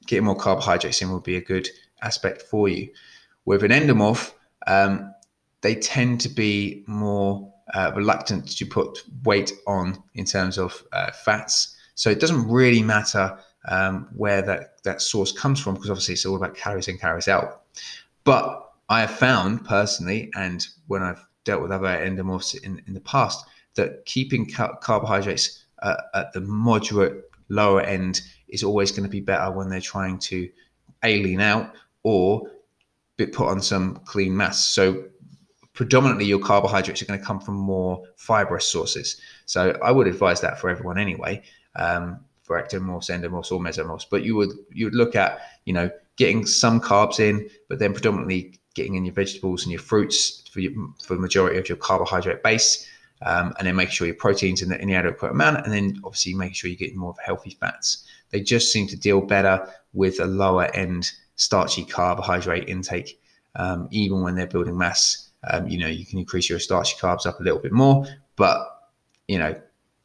getting 0.06 0.24
more 0.24 0.34
carbohydrates 0.34 1.02
in 1.02 1.10
will 1.10 1.20
be 1.20 1.36
a 1.36 1.42
good 1.42 1.68
aspect 2.00 2.42
for 2.42 2.68
you. 2.68 2.88
With 3.44 3.62
an 3.64 3.70
endomorph, 3.70 4.32
um, 4.66 5.14
they 5.60 5.74
tend 5.74 6.22
to 6.22 6.28
be 6.30 6.84
more 6.86 7.52
uh, 7.74 7.92
reluctant 7.94 8.56
to 8.56 8.64
put 8.64 9.02
weight 9.24 9.52
on 9.66 10.02
in 10.14 10.24
terms 10.24 10.56
of 10.56 10.82
uh, 10.92 11.12
fats. 11.12 11.76
So 11.96 12.08
it 12.08 12.18
doesn't 12.18 12.48
really 12.48 12.82
matter 12.82 13.38
um, 13.68 14.08
where 14.16 14.40
that, 14.42 14.82
that 14.84 15.02
source 15.02 15.32
comes 15.32 15.60
from 15.60 15.74
because 15.74 15.90
obviously 15.90 16.14
it's 16.14 16.24
all 16.24 16.36
about 16.36 16.56
calories 16.56 16.88
in, 16.88 16.98
calories 16.98 17.28
out. 17.28 17.62
But 18.24 18.65
I 18.88 19.00
have 19.00 19.10
found 19.10 19.64
personally, 19.64 20.30
and 20.34 20.66
when 20.86 21.02
I've 21.02 21.24
dealt 21.44 21.62
with 21.62 21.72
other 21.72 21.88
endomorphs 21.88 22.62
in, 22.62 22.82
in 22.86 22.94
the 22.94 23.00
past, 23.00 23.44
that 23.74 24.04
keeping 24.06 24.48
ca- 24.48 24.76
carbohydrates 24.76 25.64
uh, 25.82 25.96
at 26.14 26.32
the 26.32 26.40
moderate 26.40 27.30
lower 27.48 27.80
end 27.80 28.20
is 28.48 28.62
always 28.62 28.90
going 28.90 29.04
to 29.04 29.10
be 29.10 29.20
better 29.20 29.50
when 29.50 29.68
they're 29.68 29.80
trying 29.80 30.18
to 30.18 30.48
alien 31.04 31.40
out 31.40 31.74
or 32.02 32.50
put 33.18 33.48
on 33.48 33.60
some 33.60 33.96
clean 34.04 34.36
mass. 34.36 34.64
So 34.64 35.04
predominantly 35.72 36.24
your 36.24 36.38
carbohydrates 36.38 37.02
are 37.02 37.06
going 37.06 37.20
to 37.20 37.26
come 37.26 37.40
from 37.40 37.54
more 37.54 38.02
fibrous 38.16 38.66
sources. 38.66 39.20
So 39.44 39.78
I 39.82 39.90
would 39.90 40.06
advise 40.06 40.40
that 40.40 40.60
for 40.60 40.70
everyone 40.70 40.98
anyway, 40.98 41.42
um, 41.76 42.20
for 42.42 42.60
ectomorphs, 42.60 43.10
endomorphs, 43.10 43.52
or 43.52 43.60
mesomorphs. 43.60 44.06
But 44.10 44.22
you 44.22 44.36
would 44.36 44.50
you 44.72 44.86
would 44.86 44.94
look 44.94 45.14
at 45.14 45.40
you 45.64 45.72
know 45.72 45.90
getting 46.16 46.46
some 46.46 46.80
carbs 46.80 47.20
in, 47.20 47.48
but 47.68 47.78
then 47.78 47.92
predominantly 47.92 48.58
getting 48.74 48.94
in 48.94 49.04
your 49.04 49.14
vegetables 49.14 49.62
and 49.62 49.72
your 49.72 49.80
fruits 49.80 50.48
for 50.50 50.60
your, 50.60 50.72
for 51.02 51.14
the 51.14 51.20
majority 51.20 51.58
of 51.58 51.68
your 51.68 51.76
carbohydrate 51.76 52.42
base. 52.42 52.88
Um, 53.24 53.54
and 53.58 53.66
then 53.66 53.76
make 53.76 53.90
sure 53.90 54.06
your 54.06 54.16
proteins 54.16 54.60
in 54.60 54.68
the, 54.68 54.78
in 54.78 54.88
the 54.88 54.94
adequate 54.94 55.30
amount, 55.30 55.64
and 55.64 55.72
then 55.72 55.98
obviously 56.04 56.34
make 56.34 56.54
sure 56.54 56.68
you're 56.68 56.76
getting 56.76 56.98
more 56.98 57.12
of 57.12 57.18
healthy 57.24 57.56
fats. 57.58 58.06
they 58.30 58.42
just 58.42 58.70
seem 58.70 58.86
to 58.88 58.96
deal 58.96 59.22
better 59.22 59.66
with 59.94 60.20
a 60.20 60.26
lower 60.26 60.66
end 60.76 61.10
starchy 61.36 61.82
carbohydrate 61.82 62.68
intake, 62.68 63.18
um, 63.54 63.88
even 63.90 64.20
when 64.20 64.34
they're 64.34 64.46
building 64.46 64.76
mass. 64.76 65.30
Um, 65.48 65.66
you 65.66 65.78
know, 65.78 65.86
you 65.86 66.04
can 66.04 66.18
increase 66.18 66.50
your 66.50 66.58
starchy 66.58 66.96
carbs 67.00 67.24
up 67.24 67.40
a 67.40 67.42
little 67.42 67.58
bit 67.58 67.72
more, 67.72 68.06
but 68.36 68.66
you 69.28 69.38
know, 69.38 69.54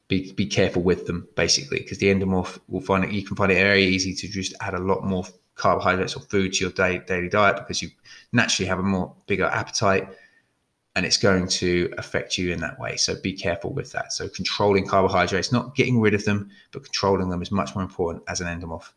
be, 0.07 0.31
be 0.33 0.45
careful 0.45 0.81
with 0.81 1.05
them 1.05 1.27
basically 1.35 1.79
because 1.79 1.97
the 1.97 2.07
endomorph 2.07 2.59
will 2.67 2.81
find 2.81 3.05
it 3.05 3.11
you 3.11 3.25
can 3.25 3.37
find 3.37 3.49
it 3.49 3.55
very 3.55 3.85
easy 3.85 4.13
to 4.13 4.27
just 4.27 4.53
add 4.59 4.73
a 4.73 4.77
lot 4.77 5.05
more 5.05 5.23
carbohydrates 5.55 6.15
or 6.15 6.21
food 6.21 6.53
to 6.53 6.63
your 6.63 6.71
day, 6.71 7.01
daily 7.07 7.29
diet 7.29 7.57
because 7.57 7.81
you 7.81 7.89
naturally 8.31 8.67
have 8.67 8.79
a 8.79 8.83
more 8.83 9.13
bigger 9.27 9.45
appetite 9.45 10.07
and 10.95 11.05
it's 11.05 11.17
going 11.17 11.47
to 11.47 11.93
affect 11.97 12.37
you 12.37 12.51
in 12.51 12.59
that 12.59 12.79
way. 12.79 12.97
So 12.97 13.15
be 13.21 13.33
careful 13.33 13.71
with 13.71 13.91
that. 13.93 14.11
So 14.11 14.27
controlling 14.27 14.85
carbohydrates 14.85 15.51
not 15.51 15.75
getting 15.75 15.99
rid 15.99 16.13
of 16.13 16.25
them 16.25 16.49
but 16.71 16.83
controlling 16.83 17.29
them 17.29 17.41
is 17.41 17.51
much 17.51 17.75
more 17.75 17.83
important 17.83 18.23
as 18.27 18.41
an 18.41 18.47
endomorph. 18.47 18.91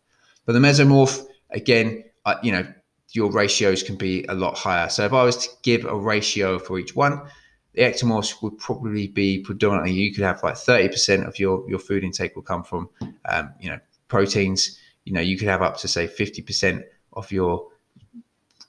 But 0.46 0.52
the 0.52 0.58
mesomorph 0.58 1.26
again 1.50 2.04
uh, 2.24 2.36
you 2.42 2.52
know 2.52 2.66
your 3.12 3.30
ratios 3.30 3.82
can 3.82 3.96
be 3.96 4.24
a 4.28 4.34
lot 4.34 4.56
higher. 4.56 4.88
So 4.88 5.04
if 5.04 5.12
i 5.12 5.22
was 5.22 5.36
to 5.36 5.48
give 5.62 5.84
a 5.84 5.94
ratio 5.96 6.58
for 6.58 6.78
each 6.78 6.96
one 6.96 7.20
the 7.74 7.82
ectomorphs 7.82 8.40
would 8.42 8.56
probably 8.58 9.08
be 9.08 9.40
predominantly 9.40 9.92
you 9.92 10.14
could 10.14 10.24
have 10.24 10.42
like 10.42 10.54
30% 10.54 11.26
of 11.26 11.38
your 11.38 11.68
your 11.68 11.78
food 11.78 12.04
intake 12.04 12.34
will 12.34 12.42
come 12.42 12.62
from 12.62 12.88
um, 13.26 13.52
you 13.60 13.68
know 13.68 13.78
proteins 14.08 14.78
you 15.04 15.12
know 15.12 15.20
you 15.20 15.36
could 15.38 15.48
have 15.48 15.62
up 15.62 15.76
to 15.78 15.88
say 15.88 16.06
50% 16.06 16.84
of 17.12 17.30
your 17.30 17.68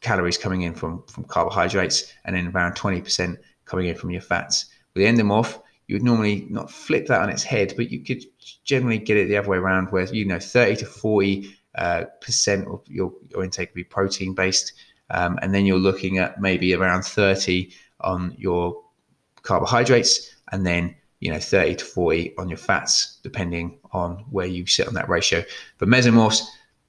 calories 0.02 0.38
coming 0.38 0.62
in 0.62 0.74
from 0.74 1.04
from 1.08 1.24
carbohydrates 1.24 2.13
and 2.26 2.36
then 2.36 2.48
around 2.50 2.74
20% 2.74 3.38
coming 3.65 3.88
in 3.88 3.95
from 3.95 4.12
your 4.12 4.21
fats. 4.21 4.65
With 4.93 5.04
the 5.04 5.12
endomorph 5.12 5.62
you 5.88 5.95
would 5.95 6.04
normally 6.04 6.48
not 6.50 6.71
flip 6.71 7.08
that 7.08 7.21
on 7.21 7.30
its 7.30 7.43
head 7.43 7.74
but 7.76 7.91
you 7.91 8.04
could 8.04 8.24
generally 8.63 8.98
get 8.98 9.17
it 9.17 9.28
the 9.28 9.38
other 9.38 9.50
way 9.50 9.58
around 9.58 9.88
where 9.89 10.06
you 10.13 10.26
know 10.26 10.39
30 10.39 10.78
to 10.78 10.86
40 10.86 11.56
uh, 11.76 12.06
percent 12.21 12.67
of 12.67 12.82
your, 12.88 13.12
your 13.30 13.43
intake 13.43 13.69
would 13.69 13.76
be 13.76 13.84
protein 13.84 14.34
based 14.34 14.74
um, 15.10 15.38
and 15.41 15.54
then 15.54 15.65
you're 15.65 15.78
looking 15.78 16.17
at 16.17 16.41
maybe 16.41 16.74
around 16.74 17.04
30 17.04 17.71
on 18.02 18.36
your 18.38 18.82
carbohydrates, 19.45 20.36
and 20.52 20.65
then 20.65 20.95
you 21.26 21.32
know 21.32 21.40
30 21.40 21.78
to 21.78 21.86
40 21.86 22.38
on 22.38 22.50
your 22.50 22.58
fats, 22.60 23.18
depending 23.24 23.80
on 23.92 24.24
where 24.30 24.46
you 24.46 24.68
sit 24.68 24.88
on 24.88 24.94
that 24.94 25.10
ratio. 25.10 25.44
But 25.80 25.90
mesomorphs, 25.90 26.44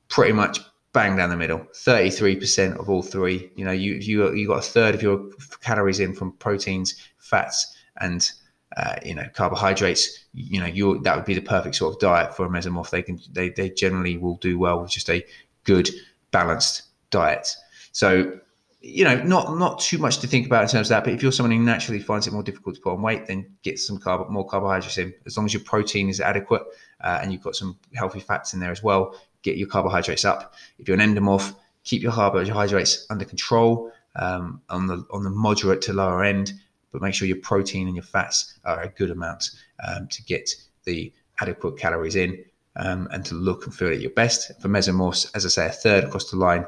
pretty 0.08 0.34
much 0.34 0.60
bang 0.92 1.16
down 1.16 1.30
the 1.30 1.38
middle. 1.38 1.60
33% 1.74 2.78
of 2.78 2.90
all 2.90 3.02
three. 3.02 3.50
You 3.56 3.64
know, 3.64 3.72
you 3.72 3.94
you 3.94 4.30
you 4.34 4.46
got 4.46 4.58
a 4.58 4.70
third 4.76 4.94
of 4.94 5.00
your 5.00 5.30
calories 5.62 6.00
in 6.00 6.12
from 6.12 6.32
proteins, 6.32 6.94
fats, 7.16 7.74
and 7.98 8.30
uh, 8.76 8.96
you 9.02 9.14
know 9.14 9.26
carbohydrates. 9.32 10.26
You 10.34 10.60
know, 10.60 10.66
you 10.66 11.00
that 11.00 11.16
would 11.16 11.24
be 11.24 11.32
the 11.32 11.40
perfect 11.40 11.76
sort 11.76 11.94
of 11.94 12.00
diet 12.00 12.36
for 12.36 12.44
a 12.44 12.50
mesomorph. 12.50 12.90
They 12.90 13.02
can 13.02 13.18
they 13.32 13.48
they 13.48 13.70
generally 13.70 14.18
will 14.18 14.36
do 14.36 14.58
well 14.58 14.82
with 14.82 14.90
just 14.90 15.08
a 15.08 15.24
good 15.64 15.88
balanced 16.30 16.82
diet. 17.08 17.56
So 17.92 18.38
you 18.86 19.04
know, 19.04 19.16
not 19.22 19.56
not 19.58 19.80
too 19.80 19.98
much 19.98 20.18
to 20.18 20.26
think 20.26 20.46
about 20.46 20.62
in 20.62 20.68
terms 20.68 20.90
of 20.90 20.96
that. 20.96 21.04
But 21.04 21.12
if 21.12 21.22
you're 21.22 21.32
someone 21.32 21.56
who 21.56 21.62
naturally 21.62 22.00
finds 22.00 22.26
it 22.26 22.32
more 22.32 22.42
difficult 22.42 22.76
to 22.76 22.80
put 22.80 22.92
on 22.92 23.02
weight, 23.02 23.26
then 23.26 23.46
get 23.62 23.78
some 23.78 23.98
carb, 23.98 24.30
more 24.30 24.46
carbohydrates 24.46 24.98
in. 24.98 25.12
As 25.26 25.36
long 25.36 25.46
as 25.46 25.52
your 25.52 25.62
protein 25.64 26.08
is 26.08 26.20
adequate 26.20 26.62
uh, 27.00 27.18
and 27.20 27.32
you've 27.32 27.42
got 27.42 27.56
some 27.56 27.78
healthy 27.94 28.20
fats 28.20 28.54
in 28.54 28.60
there 28.60 28.70
as 28.70 28.82
well, 28.82 29.18
get 29.42 29.56
your 29.56 29.68
carbohydrates 29.68 30.24
up. 30.24 30.54
If 30.78 30.86
you're 30.86 30.98
an 30.98 31.14
endomorph, 31.14 31.54
keep 31.84 32.02
your 32.02 32.12
carbohydrates 32.12 33.06
under 33.10 33.24
control 33.24 33.92
um, 34.14 34.62
on 34.70 34.86
the 34.86 35.04
on 35.10 35.24
the 35.24 35.30
moderate 35.30 35.82
to 35.82 35.92
lower 35.92 36.22
end, 36.22 36.52
but 36.92 37.02
make 37.02 37.14
sure 37.14 37.26
your 37.26 37.40
protein 37.40 37.88
and 37.88 37.96
your 37.96 38.04
fats 38.04 38.58
are 38.64 38.82
a 38.82 38.88
good 38.88 39.10
amount 39.10 39.50
um, 39.86 40.06
to 40.08 40.22
get 40.22 40.48
the 40.84 41.12
adequate 41.40 41.76
calories 41.76 42.16
in 42.16 42.44
um, 42.76 43.08
and 43.10 43.24
to 43.24 43.34
look 43.34 43.64
and 43.64 43.74
feel 43.74 43.88
at 43.88 44.00
your 44.00 44.10
best. 44.10 44.52
For 44.60 44.68
mesomorphs, 44.68 45.30
as 45.34 45.44
I 45.44 45.48
say, 45.48 45.66
a 45.66 45.70
third 45.70 46.04
across 46.04 46.30
the 46.30 46.36
line 46.36 46.66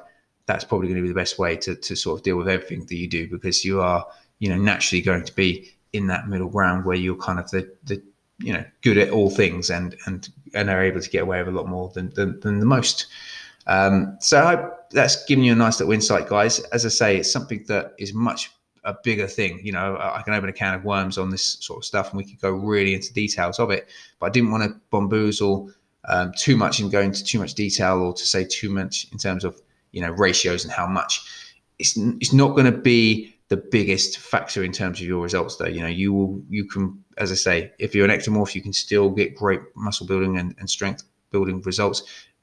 that's 0.48 0.64
probably 0.64 0.88
going 0.88 0.96
to 0.96 1.02
be 1.02 1.08
the 1.08 1.14
best 1.14 1.38
way 1.38 1.56
to, 1.56 1.76
to 1.76 1.94
sort 1.94 2.18
of 2.18 2.24
deal 2.24 2.37
with 2.37 2.48
everything 2.48 2.80
that 2.87 2.96
you 2.96 3.06
do 3.06 3.28
because 3.28 3.64
you 3.66 3.82
are, 3.82 4.04
you 4.38 4.48
know, 4.48 4.56
naturally 4.56 5.02
going 5.02 5.22
to 5.22 5.34
be 5.34 5.70
in 5.92 6.06
that 6.06 6.26
middle 6.26 6.48
ground 6.48 6.87
where 6.87 6.96
you're 6.96 7.16
kind 7.16 7.38
of 7.38 7.48
the, 7.50 7.70
the 7.84 8.02
you 8.38 8.52
know, 8.52 8.64
good 8.82 8.96
at 8.96 9.11
all 9.11 9.30
things 9.30 9.70
and 9.70 9.94
and 10.06 10.30
and 10.54 10.70
are 10.70 10.82
able 10.82 11.00
to 11.00 11.11
get 11.11 11.22
away 11.22 11.38
with 11.42 11.54
a 11.54 11.56
lot 11.56 11.68
more 11.68 11.90
than 11.90 12.11
than, 12.14 12.40
than 12.40 12.61
the 12.61 12.66
most. 12.66 13.06
Um, 13.66 14.16
so 14.20 14.42
I 14.42 14.56
hope 14.56 14.90
that's 14.90 15.22
given 15.26 15.44
you 15.44 15.52
a 15.52 15.56
nice 15.56 15.78
little 15.78 15.92
insight, 15.92 16.28
guys. 16.28 16.61
As 16.61 16.87
I 16.87 16.88
say, 16.88 17.18
it's 17.18 17.30
something 17.30 17.64
that 17.68 17.92
is 17.98 18.14
much 18.14 18.50
a 18.84 18.96
bigger 19.04 19.26
thing. 19.26 19.61
You 19.62 19.72
know, 19.72 19.98
I 20.00 20.22
can 20.22 20.32
open 20.32 20.48
a 20.48 20.52
can 20.52 20.72
of 20.72 20.84
worms 20.84 21.18
on 21.18 21.28
this 21.28 21.58
sort 21.61 21.80
of 21.80 21.84
stuff, 21.84 22.08
and 22.11 22.16
we 22.16 22.24
could 22.24 22.40
go 22.40 22.52
really 22.52 22.94
into 22.94 23.12
details 23.12 23.58
of 23.58 23.70
it. 23.70 23.88
But 24.18 24.26
I 24.26 24.30
didn't 24.30 24.50
want 24.50 24.64
to 24.64 24.80
bamboozle 24.90 25.70
um, 26.06 26.32
too 26.38 26.56
much 26.56 26.80
and 26.80 26.90
go 26.90 27.02
into 27.02 27.22
too 27.22 27.38
much 27.38 27.52
detail, 27.52 27.98
or 27.98 28.14
to 28.14 28.24
say 28.24 28.44
too 28.44 28.70
much 28.70 29.08
in 29.12 29.18
terms 29.18 29.44
of 29.44 29.61
you 29.92 30.01
know 30.01 30.11
ratios 30.11 30.64
and 30.64 30.72
how 30.72 30.87
much 30.87 31.27
it's 31.79 31.96
it's 31.96 32.33
not 32.33 32.55
going 32.55 32.70
to 32.70 32.79
be 32.79 33.35
the 33.48 33.57
biggest 33.57 34.18
factor 34.18 34.62
in 34.62 34.72
terms 34.72 35.01
of 35.01 35.07
your 35.07 35.22
results 35.22 35.57
though. 35.57 35.66
You 35.66 35.81
know 35.81 35.88
you 35.88 36.12
will 36.12 36.42
you 36.48 36.64
can 36.64 37.03
as 37.16 37.33
i 37.33 37.35
say 37.35 37.72
if 37.79 37.94
you're 37.94 38.05
an 38.05 38.16
ectomorph 38.16 38.55
you 38.55 38.62
can 38.62 38.72
still 38.72 39.11
get 39.11 39.35
great 39.35 39.61
muscle 39.74 40.07
building 40.07 40.38
and, 40.38 40.55
and 40.59 40.68
strength 40.68 41.03
building 41.31 41.61
results. 41.62 42.03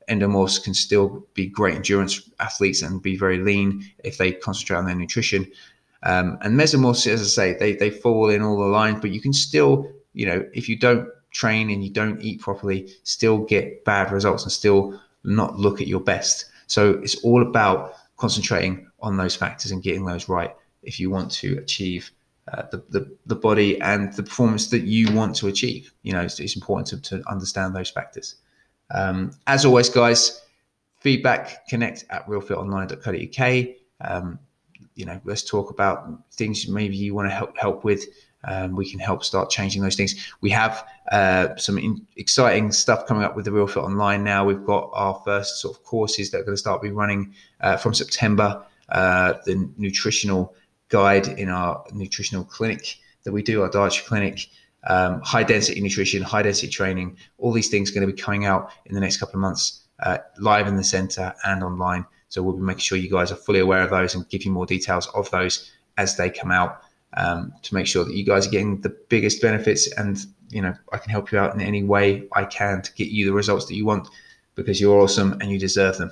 Endomorphs 0.10 0.64
can 0.64 0.76
still 0.76 1.26
be 1.34 1.48
great 1.48 1.74
endurance 1.74 2.30
athletes 2.40 2.84
and 2.84 3.02
be 3.02 3.18
very 3.18 3.40
lean 3.40 3.84
if 4.04 4.20
they 4.20 4.32
concentrate 4.32 4.78
on 4.78 4.86
their 4.86 4.94
nutrition. 4.94 5.52
Um, 6.04 6.38
and 6.42 6.60
mesomorphs 6.60 7.08
as 7.08 7.22
i 7.22 7.26
say 7.26 7.58
they, 7.58 7.76
they 7.76 7.90
fall 7.90 8.30
in 8.30 8.44
all 8.44 8.58
the 8.58 8.66
lines 8.66 9.00
but 9.02 9.10
you 9.10 9.20
can 9.20 9.34
still 9.34 9.92
you 10.14 10.26
know 10.28 10.46
if 10.54 10.70
you 10.70 10.78
don't 10.78 11.10
train 11.32 11.72
and 11.72 11.84
you 11.84 11.90
don't 11.90 12.22
eat 12.22 12.42
properly 12.42 12.88
still 13.04 13.40
get 13.40 13.84
bad 13.86 14.12
results 14.12 14.44
and 14.44 14.52
still 14.52 15.00
not 15.24 15.58
look 15.58 15.82
at 15.82 15.88
your 15.88 16.00
best 16.00 16.46
so 16.68 16.92
it's 17.04 17.16
all 17.24 17.42
about 17.42 17.94
concentrating 18.18 18.90
on 19.00 19.18
those 19.18 19.36
factors 19.36 19.72
and 19.72 19.84
getting 19.84 20.06
those 20.06 20.30
right 20.30 20.56
if 20.84 21.00
you 21.00 21.10
want 21.10 21.32
to 21.32 21.58
achieve 21.58 22.12
uh, 22.54 22.64
the, 22.72 22.84
the, 22.90 23.18
the 23.26 23.36
body 23.36 23.80
and 23.82 24.14
the 24.14 24.24
performance 24.24 24.68
that 24.68 24.84
you 24.84 25.12
want 25.14 25.36
to 25.36 25.48
achieve. 25.48 25.92
You 26.04 26.14
know, 26.14 26.22
it's, 26.22 26.40
it's 26.40 26.56
important 26.56 26.88
to, 26.88 27.18
to 27.18 27.30
understand 27.30 27.76
those 27.76 27.90
factors. 27.90 28.36
Um, 28.92 29.32
as 29.48 29.66
always, 29.66 29.90
guys, 29.90 30.42
feedback 31.00 31.68
connect 31.68 32.06
at 32.10 32.26
realfitonline.co.uk. 32.28 33.68
Um, 34.02 34.40
you 34.94 35.06
know, 35.06 35.20
let's 35.24 35.44
talk 35.44 35.72
about 35.72 36.32
things 36.32 36.68
maybe 36.68 36.96
you 36.96 37.16
want 37.16 37.30
to 37.30 37.34
help 37.34 37.58
help 37.58 37.84
with 37.84 38.06
um, 38.48 38.76
we 38.76 38.90
can 38.90 39.00
help 39.00 39.24
start 39.24 39.50
changing 39.50 39.82
those 39.82 39.96
things. 39.96 40.16
We 40.42 40.50
have 40.52 40.88
uh, 41.12 41.56
some 41.56 41.78
in- 41.78 42.06
exciting 42.16 42.72
stuff 42.72 43.06
coming 43.08 43.24
up 43.24 43.36
with 43.36 43.46
the 43.46 43.52
Real 43.52 43.68
Fit 43.68 43.84
Online 43.84 44.24
now. 44.24 44.46
We've 44.46 44.66
got 44.66 44.90
our 44.94 45.22
first 45.26 45.62
sort 45.62 45.76
of 45.76 45.84
courses 45.84 46.32
that 46.32 46.42
are 46.42 46.44
going 46.44 46.56
to 46.56 46.60
start 46.60 46.82
be 46.82 46.92
running 46.92 47.34
uh, 47.62 47.78
from 47.78 47.94
September. 47.94 48.64
Uh, 48.90 49.34
the 49.46 49.70
nutritional 49.78 50.54
guide 50.90 51.28
in 51.28 51.50
our 51.50 51.84
nutritional 51.94 52.44
clinic 52.44 52.98
that 53.24 53.32
we 53.32 53.42
do, 53.42 53.64
our 53.64 53.70
dietary 53.70 54.06
clinic. 54.06 54.48
Um, 54.88 55.20
high 55.22 55.42
density 55.42 55.82
nutrition, 55.82 56.22
high 56.22 56.44
density 56.44 56.68
training, 56.68 57.18
all 57.40 57.52
these 57.52 57.70
things 57.70 57.90
are 57.90 57.96
going 57.96 58.08
to 58.08 58.14
be 58.14 58.22
coming 58.22 58.46
out 58.46 58.70
in 58.86 58.94
the 58.94 59.02
next 59.02 59.18
couple 59.18 59.34
of 59.34 59.40
months, 59.40 59.84
uh, 60.04 60.20
live 60.38 60.68
in 60.68 60.76
the 60.76 60.84
center 60.84 61.34
and 61.44 61.64
online. 61.64 62.06
So 62.30 62.44
we'll 62.44 62.56
be 62.56 62.62
making 62.62 62.82
sure 62.82 62.96
you 63.00 63.10
guys 63.10 63.32
are 63.32 63.36
fully 63.36 63.62
aware 63.62 63.82
of 63.82 63.90
those 63.90 64.14
and 64.14 64.30
give 64.30 64.46
you 64.46 64.52
more 64.52 64.68
details 64.68 65.08
of 65.16 65.32
those 65.32 65.72
as 65.98 66.18
they 66.18 66.30
come 66.30 66.52
out 66.52 66.82
um, 67.14 67.54
to 67.64 67.74
make 67.74 67.88
sure 67.88 68.04
that 68.04 68.16
you 68.16 68.26
guys 68.26 68.48
are 68.48 68.52
getting 68.52 68.82
the 68.82 68.96
biggest 69.10 69.42
benefits. 69.42 69.92
And, 69.94 70.24
you 70.50 70.62
know, 70.62 70.74
I 70.92 70.98
can 70.98 71.12
help 71.12 71.32
you 71.32 71.40
out 71.40 71.54
in 71.54 71.62
any 71.62 71.84
way 71.84 72.28
I 72.34 72.46
can 72.46 72.82
to 72.82 72.94
get 72.94 73.08
you 73.08 73.26
the 73.26 73.34
results 73.34 73.66
that 73.68 73.76
you 73.76 73.86
want 73.86 74.08
because 74.56 74.80
you're 74.80 75.00
awesome 75.00 75.34
and 75.42 75.52
you 75.52 75.60
deserve 75.60 75.98
them. 75.98 76.12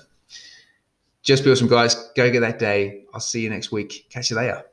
Just 1.21 1.43
be 1.43 1.51
awesome, 1.51 1.67
guys. 1.67 1.95
Go 2.15 2.29
get 2.29 2.41
that 2.41 2.59
day. 2.59 3.05
I'll 3.13 3.21
see 3.21 3.41
you 3.41 3.49
next 3.49 3.71
week. 3.71 4.07
Catch 4.09 4.29
you 4.29 4.35
later. 4.35 4.63